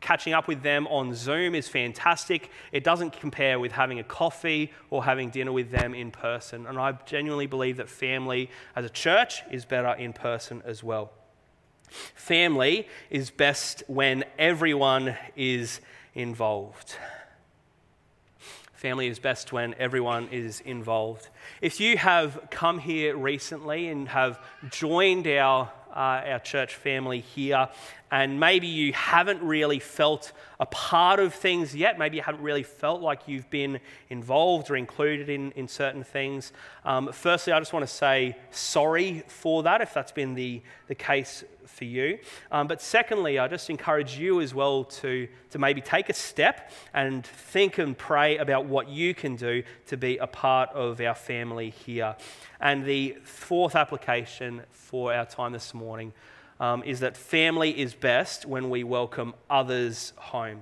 catching 0.00 0.32
up 0.32 0.46
with 0.46 0.62
them 0.62 0.86
on 0.86 1.14
Zoom 1.14 1.56
is 1.56 1.66
fantastic, 1.66 2.50
it 2.70 2.84
doesn't 2.84 3.12
compare 3.18 3.58
with 3.58 3.72
having 3.72 3.98
a 3.98 4.04
coffee 4.04 4.72
or 4.90 5.02
having 5.02 5.30
dinner 5.30 5.50
with 5.50 5.72
them 5.72 5.94
in 5.94 6.12
person. 6.12 6.66
And 6.66 6.78
I 6.78 6.92
genuinely 7.06 7.48
believe 7.48 7.78
that 7.78 7.88
family 7.88 8.50
as 8.76 8.84
a 8.84 8.90
church 8.90 9.42
is 9.50 9.64
better 9.64 9.94
in 9.94 10.12
person 10.12 10.62
as 10.64 10.84
well. 10.84 11.10
Family 11.90 12.86
is 13.10 13.30
best 13.30 13.82
when 13.86 14.24
everyone 14.38 15.16
is 15.36 15.80
involved. 16.14 16.96
Family 18.72 19.08
is 19.08 19.18
best 19.18 19.52
when 19.52 19.74
everyone 19.74 20.28
is 20.28 20.60
involved. 20.60 21.28
If 21.60 21.80
you 21.80 21.98
have 21.98 22.48
come 22.50 22.78
here 22.78 23.14
recently 23.14 23.88
and 23.88 24.08
have 24.08 24.40
joined 24.70 25.26
our, 25.26 25.70
uh, 25.90 26.22
our 26.24 26.38
church 26.38 26.74
family 26.76 27.20
here, 27.20 27.68
and 28.10 28.40
maybe 28.40 28.66
you 28.66 28.92
haven't 28.92 29.42
really 29.42 29.78
felt 29.78 30.32
a 30.58 30.66
part 30.66 31.20
of 31.20 31.32
things 31.32 31.74
yet, 31.74 31.98
maybe 31.98 32.16
you 32.16 32.22
haven't 32.22 32.42
really 32.42 32.62
felt 32.62 33.00
like 33.00 33.26
you've 33.26 33.48
been 33.50 33.80
involved 34.08 34.70
or 34.70 34.76
included 34.76 35.28
in, 35.28 35.52
in 35.52 35.68
certain 35.68 36.04
things, 36.04 36.52
um, 36.84 37.12
firstly, 37.12 37.52
I 37.52 37.58
just 37.58 37.72
want 37.72 37.86
to 37.86 37.94
say 37.94 38.36
sorry 38.50 39.22
for 39.28 39.62
that 39.64 39.80
if 39.80 39.92
that's 39.94 40.12
been 40.12 40.34
the, 40.34 40.62
the 40.88 40.94
case 40.94 41.44
for 41.66 41.84
you. 41.84 42.18
Um, 42.50 42.66
but 42.66 42.82
secondly, 42.82 43.38
I 43.38 43.48
just 43.48 43.70
encourage 43.70 44.18
you 44.18 44.40
as 44.40 44.54
well 44.54 44.84
to, 44.84 45.28
to 45.50 45.58
maybe 45.58 45.80
take 45.80 46.08
a 46.08 46.12
step 46.12 46.70
and 46.92 47.24
think 47.24 47.78
and 47.78 47.96
pray 47.96 48.38
about 48.38 48.66
what 48.66 48.88
you 48.88 49.14
can 49.14 49.36
do 49.36 49.62
to 49.86 49.96
be 49.96 50.18
a 50.18 50.26
part 50.26 50.70
of 50.70 51.00
our 51.00 51.14
family 51.14 51.70
here. 51.70 52.16
And 52.60 52.84
the 52.84 53.18
fourth 53.22 53.76
application 53.76 54.62
for 54.70 55.12
our 55.14 55.26
time 55.26 55.52
this 55.52 55.74
morning 55.74 56.12
um, 56.60 56.82
is 56.84 57.00
that 57.00 57.16
family 57.16 57.76
is 57.80 57.94
best 57.94 58.44
when 58.44 58.70
we 58.70 58.84
welcome 58.84 59.34
others 59.48 60.12
home. 60.16 60.60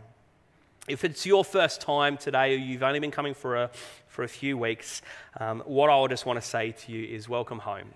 If 0.87 1.05
it's 1.05 1.27
your 1.27 1.45
first 1.45 1.83
time 1.83 2.17
today 2.17 2.55
or 2.55 2.57
you've 2.57 2.85
only 2.85 3.01
been 3.01 3.11
coming 3.11 3.35
for 3.35 3.57
a, 3.57 3.71
for 4.07 4.23
a 4.23 4.29
few 4.29 4.57
weeks, 4.57 5.03
um, 5.39 5.61
what 5.67 5.91
I 5.91 6.07
just 6.07 6.25
want 6.25 6.41
to 6.41 6.47
say 6.47 6.73
to 6.73 6.93
you 6.93 7.15
is 7.15 7.29
welcome 7.29 7.59
home. 7.59 7.89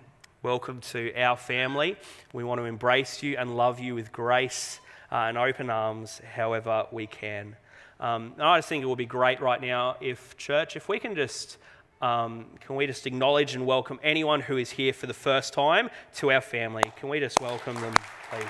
Welcome 0.43 0.81
to 0.91 1.15
our 1.15 1.37
family. 1.37 1.95
We 2.33 2.43
want 2.43 2.59
to 2.59 2.65
embrace 2.65 3.23
you 3.23 3.37
and 3.37 3.55
love 3.55 3.79
you 3.79 3.95
with 3.95 4.11
grace 4.11 4.79
uh, 5.11 5.15
and 5.15 5.37
open 5.37 5.69
arms 5.69 6.21
however 6.35 6.85
we 6.91 7.07
can. 7.07 7.55
Um, 7.99 8.33
I 8.37 8.57
just 8.57 8.67
think 8.67 8.83
it 8.83 8.87
would 8.87 8.97
be 8.97 9.05
great 9.05 9.39
right 9.39 9.61
now 9.61 9.95
if, 10.01 10.35
church, 10.35 10.75
if 10.75 10.89
we 10.89 10.99
can 10.99 11.15
just. 11.15 11.57
Um, 12.03 12.47
can 12.59 12.75
we 12.75 12.85
just 12.85 13.07
acknowledge 13.07 13.55
and 13.55 13.65
welcome 13.65 13.97
anyone 14.03 14.41
who 14.41 14.57
is 14.57 14.71
here 14.71 14.91
for 14.91 15.07
the 15.07 15.13
first 15.13 15.53
time 15.53 15.89
to 16.15 16.33
our 16.33 16.41
family? 16.41 16.83
Can 16.97 17.07
we 17.07 17.21
just 17.21 17.39
welcome 17.39 17.75
them, 17.75 17.95
please? 18.29 18.45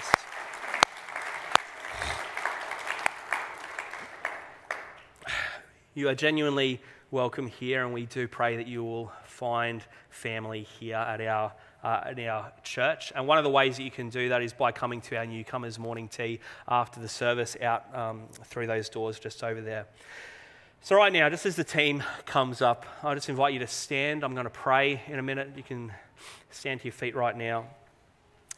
You 5.94 6.10
are 6.10 6.16
genuinely 6.16 6.82
welcome 7.12 7.46
here, 7.46 7.86
and 7.86 7.94
we 7.94 8.08
do 8.08 8.28
pray 8.28 8.58
that 8.58 8.66
you 8.66 8.84
will 8.84 9.12
find 9.24 9.84
family 10.10 10.64
here 10.64 10.96
at 10.96 11.22
our 11.22 11.54
uh, 11.84 12.12
our 12.28 12.52
church. 12.64 13.14
And 13.16 13.28
one 13.28 13.38
of 13.38 13.44
the 13.44 13.52
ways 13.52 13.78
that 13.78 13.84
you 13.84 13.92
can 13.92 14.10
do 14.10 14.30
that 14.30 14.42
is 14.42 14.52
by 14.52 14.72
coming 14.72 15.00
to 15.02 15.18
our 15.18 15.28
newcomers 15.28 15.78
morning 15.78 16.08
tea 16.08 16.40
after 16.68 17.00
the 17.00 17.10
service 17.10 17.56
out 17.62 17.96
um, 17.96 18.24
through 18.46 18.66
those 18.66 18.90
doors 18.90 19.20
just 19.20 19.44
over 19.44 19.62
there. 19.62 19.86
So, 20.86 20.98
right 20.98 21.14
now, 21.14 21.30
just 21.30 21.46
as 21.46 21.56
the 21.56 21.64
team 21.64 22.04
comes 22.26 22.62
up, 22.62 22.86
I 23.04 23.16
just 23.16 23.30
invite 23.30 23.54
you 23.54 23.60
to 23.60 23.68
stand. 23.68 24.22
I'm 24.22 24.34
going 24.34 24.44
to 24.44 24.50
pray 24.50 25.02
in 25.08 25.18
a 25.18 25.22
minute. 25.22 25.52
You 25.56 25.64
can 25.64 25.94
stand 26.50 26.82
to 26.82 26.88
your 26.88 26.92
feet 26.92 27.16
right 27.16 27.38
now. 27.38 27.68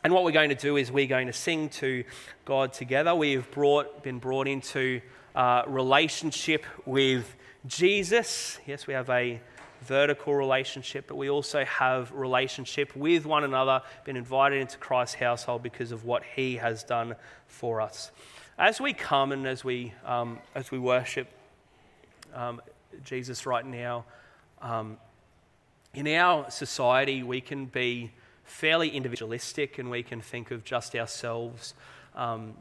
And 0.03 0.11
what 0.11 0.23
we're 0.23 0.31
going 0.31 0.49
to 0.49 0.55
do 0.55 0.75
is 0.75 0.91
we're 0.91 1.05
going 1.05 1.27
to 1.27 1.33
sing 1.33 1.69
to 1.69 2.03
God 2.43 2.73
together. 2.73 3.13
We 3.13 3.33
have 3.33 3.51
brought, 3.51 4.01
been 4.01 4.17
brought 4.17 4.47
into 4.47 5.01
uh, 5.35 5.65
relationship 5.67 6.65
with 6.87 7.35
Jesus. 7.67 8.57
Yes, 8.65 8.87
we 8.87 8.95
have 8.95 9.11
a 9.11 9.39
vertical 9.83 10.33
relationship, 10.33 11.05
but 11.05 11.17
we 11.17 11.29
also 11.29 11.63
have 11.65 12.11
relationship 12.11 12.95
with 12.95 13.27
one 13.27 13.43
another, 13.43 13.83
been 14.03 14.17
invited 14.17 14.61
into 14.61 14.79
Christ's 14.79 15.13
household 15.13 15.61
because 15.61 15.91
of 15.91 16.05
what 16.05 16.23
He 16.35 16.55
has 16.55 16.83
done 16.83 17.17
for 17.45 17.81
us. 17.81 18.09
As 18.57 18.81
we 18.81 18.93
come 18.93 19.31
and 19.31 19.45
as 19.45 19.63
we, 19.63 19.93
um, 20.03 20.39
as 20.55 20.71
we 20.71 20.79
worship 20.79 21.27
um, 22.35 22.61
Jesus 23.03 23.45
right 23.45 23.65
now, 23.65 24.05
um, 24.61 24.97
in 25.93 26.07
our 26.07 26.49
society, 26.51 27.23
we 27.23 27.41
can 27.41 27.65
be 27.65 28.11
fairly 28.43 28.89
individualistic 28.89 29.79
and 29.79 29.89
we 29.89 30.03
can 30.03 30.21
think 30.21 30.51
of 30.51 30.63
just 30.63 30.95
ourselves. 30.95 31.73
Um, 32.13 32.53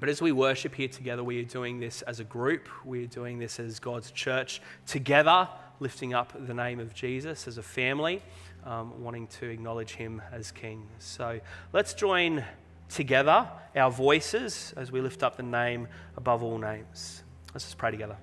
but 0.00 0.08
as 0.08 0.22
we 0.22 0.32
worship 0.32 0.74
here 0.74 0.88
together, 0.88 1.22
we 1.22 1.40
are 1.40 1.44
doing 1.44 1.78
this 1.78 2.02
as 2.02 2.20
a 2.20 2.24
group, 2.24 2.68
we 2.84 3.04
are 3.04 3.08
doing 3.08 3.38
this 3.38 3.60
as 3.60 3.78
God's 3.78 4.10
church 4.10 4.60
together 4.86 5.48
lifting 5.80 6.14
up 6.14 6.32
the 6.46 6.54
name 6.54 6.80
of 6.80 6.94
Jesus 6.94 7.48
as 7.48 7.58
a 7.58 7.62
family, 7.62 8.22
um, 8.64 9.02
wanting 9.02 9.26
to 9.26 9.46
acknowledge 9.46 9.92
him 9.92 10.22
as 10.32 10.52
King. 10.52 10.86
So 10.98 11.40
let's 11.72 11.94
join 11.94 12.44
together 12.88 13.48
our 13.74 13.90
voices 13.90 14.72
as 14.76 14.92
we 14.92 15.00
lift 15.00 15.22
up 15.22 15.36
the 15.36 15.42
name 15.42 15.88
above 16.16 16.42
all 16.42 16.58
names. 16.58 17.22
Let's 17.52 17.64
just 17.64 17.78
pray 17.78 17.90
together. 17.90 18.16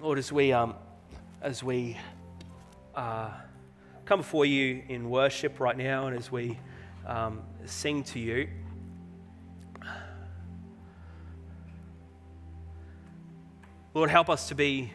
Lord, 0.00 0.16
as 0.16 0.32
we, 0.32 0.50
um, 0.50 0.76
as 1.42 1.62
we 1.62 1.94
uh, 2.94 3.28
come 4.06 4.20
before 4.20 4.46
you 4.46 4.82
in 4.88 5.10
worship 5.10 5.60
right 5.60 5.76
now 5.76 6.06
and 6.06 6.16
as 6.16 6.32
we 6.32 6.58
um, 7.06 7.42
sing 7.66 8.02
to 8.04 8.18
you, 8.18 8.48
Lord, 13.92 14.08
help 14.08 14.30
us 14.30 14.48
to 14.48 14.54
be 14.54 14.90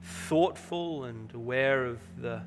thoughtful 0.00 1.02
and 1.02 1.34
aware 1.34 1.86
of 1.86 1.98
the, 2.18 2.42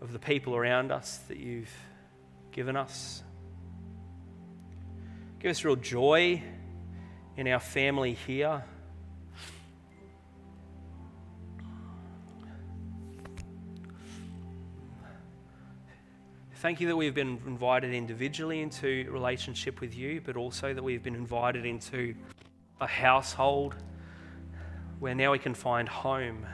of 0.00 0.14
the 0.14 0.18
people 0.18 0.56
around 0.56 0.92
us 0.92 1.18
that 1.28 1.36
you've 1.36 1.76
given 2.52 2.74
us. 2.74 3.22
Give 5.40 5.50
us 5.50 5.62
real 5.62 5.76
joy 5.76 6.42
in 7.36 7.48
our 7.48 7.60
family 7.60 8.14
here. 8.14 8.64
Thank 16.66 16.80
you 16.80 16.88
that 16.88 16.96
we've 16.96 17.14
been 17.14 17.40
invited 17.46 17.94
individually 17.94 18.60
into 18.60 19.08
relationship 19.12 19.80
with 19.80 19.94
you, 19.94 20.20
but 20.20 20.36
also 20.36 20.74
that 20.74 20.82
we've 20.82 21.00
been 21.00 21.14
invited 21.14 21.64
into 21.64 22.16
a 22.80 22.88
household 22.88 23.76
where 24.98 25.14
now 25.14 25.30
we 25.30 25.38
can 25.38 25.54
find 25.54 25.88
home. 25.88 26.44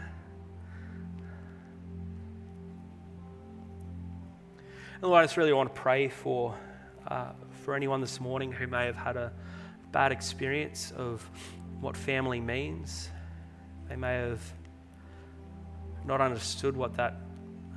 And 5.01 5.03
Lord, 5.03 5.23
I 5.23 5.25
just 5.25 5.39
really 5.39 5.55
want 5.55 5.75
to 5.75 5.81
pray 5.81 6.11
for, 6.11 6.59
uh, 7.09 7.31
for 7.65 7.75
anyone 7.75 8.03
this 8.03 8.21
morning 8.21 8.53
who 8.53 8.67
may 8.67 8.85
have 8.85 8.97
had 8.97 9.17
a 9.17 9.33
bad 9.93 10.13
experience 10.13 10.93
of 10.95 11.23
what 11.81 11.97
family 11.97 12.39
means. 12.39 13.09
They 13.89 13.97
may 13.97 14.17
have 14.17 14.43
not 16.05 16.21
understood 16.21 16.77
what 16.77 16.97
that, 16.97 17.15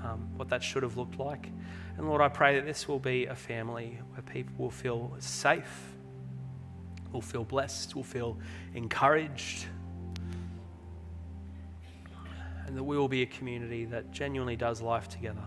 um, 0.04 0.32
what 0.36 0.50
that 0.50 0.62
should 0.62 0.84
have 0.84 0.98
looked 0.98 1.18
like. 1.18 1.50
And 1.98 2.10
Lord, 2.10 2.22
I 2.22 2.28
pray 2.28 2.56
that 2.56 2.66
this 2.66 2.88
will 2.88 3.00
be 3.00 3.26
a 3.26 3.36
family 3.36 4.00
where 4.12 4.22
people 4.22 4.54
will 4.58 4.72
feel 4.72 5.16
safe, 5.20 5.94
will 7.14 7.22
feel 7.22 7.46
blessed, 7.46 7.96
will 7.96 8.04
feel 8.04 8.38
encouraged, 8.74 9.66
and 12.66 12.76
that 12.76 12.84
we 12.84 12.98
will 12.98 13.08
be 13.08 13.22
a 13.22 13.26
community 13.26 13.86
that 13.86 14.12
genuinely 14.12 14.58
does 14.58 14.82
life 14.82 15.08
together. 15.08 15.44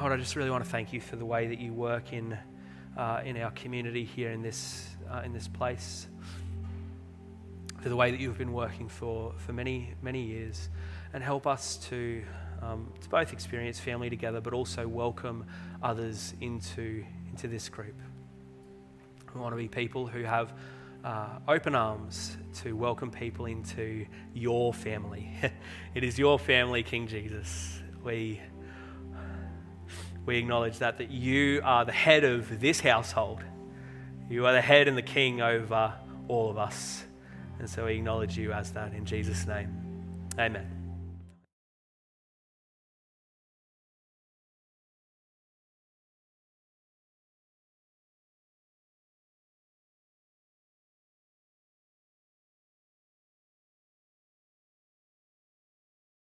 Lord, 0.00 0.12
I 0.12 0.16
just 0.16 0.36
really 0.36 0.50
want 0.50 0.64
to 0.64 0.70
thank 0.70 0.92
you 0.92 1.00
for 1.00 1.16
the 1.16 1.26
way 1.26 1.48
that 1.48 1.58
you 1.58 1.74
work 1.74 2.12
in, 2.12 2.38
uh, 2.96 3.20
in 3.24 3.36
our 3.36 3.50
community 3.50 4.04
here 4.04 4.30
in 4.30 4.42
this, 4.42 4.88
uh, 5.10 5.22
in 5.24 5.32
this 5.32 5.48
place, 5.48 6.06
for 7.82 7.88
the 7.88 7.96
way 7.96 8.12
that 8.12 8.20
you've 8.20 8.38
been 8.38 8.52
working 8.52 8.88
for, 8.88 9.34
for 9.36 9.52
many, 9.52 9.92
many 10.00 10.22
years, 10.22 10.68
and 11.12 11.22
help 11.22 11.46
us 11.46 11.76
to 11.88 12.22
um, 12.62 12.92
to 13.00 13.08
both 13.08 13.32
experience 13.32 13.78
family 13.78 14.10
together, 14.10 14.40
but 14.40 14.52
also 14.52 14.86
welcome 14.86 15.46
others 15.82 16.34
into, 16.40 17.04
into 17.30 17.48
this 17.48 17.68
group. 17.68 17.94
We 19.34 19.40
want 19.40 19.52
to 19.52 19.56
be 19.56 19.68
people 19.68 20.06
who 20.06 20.22
have 20.22 20.52
uh, 21.04 21.38
open 21.46 21.74
arms 21.74 22.36
to 22.62 22.74
welcome 22.74 23.10
people 23.10 23.46
into 23.46 24.06
your 24.34 24.72
family. 24.72 25.30
it 25.94 26.04
is 26.04 26.18
your 26.18 26.38
family, 26.38 26.82
King 26.82 27.06
Jesus. 27.06 27.80
We, 28.02 28.40
we 30.26 30.38
acknowledge 30.38 30.78
that, 30.78 30.98
that 30.98 31.10
you 31.10 31.60
are 31.64 31.84
the 31.84 31.92
head 31.92 32.24
of 32.24 32.60
this 32.60 32.80
household. 32.80 33.42
You 34.28 34.46
are 34.46 34.52
the 34.52 34.60
head 34.60 34.88
and 34.88 34.96
the 34.96 35.02
king 35.02 35.40
over 35.40 35.94
all 36.28 36.50
of 36.50 36.58
us. 36.58 37.04
And 37.58 37.68
so 37.68 37.86
we 37.86 37.94
acknowledge 37.94 38.36
you 38.36 38.52
as 38.52 38.72
that 38.72 38.92
in 38.92 39.04
Jesus' 39.04 39.46
name. 39.46 39.74
Amen. 40.38 40.77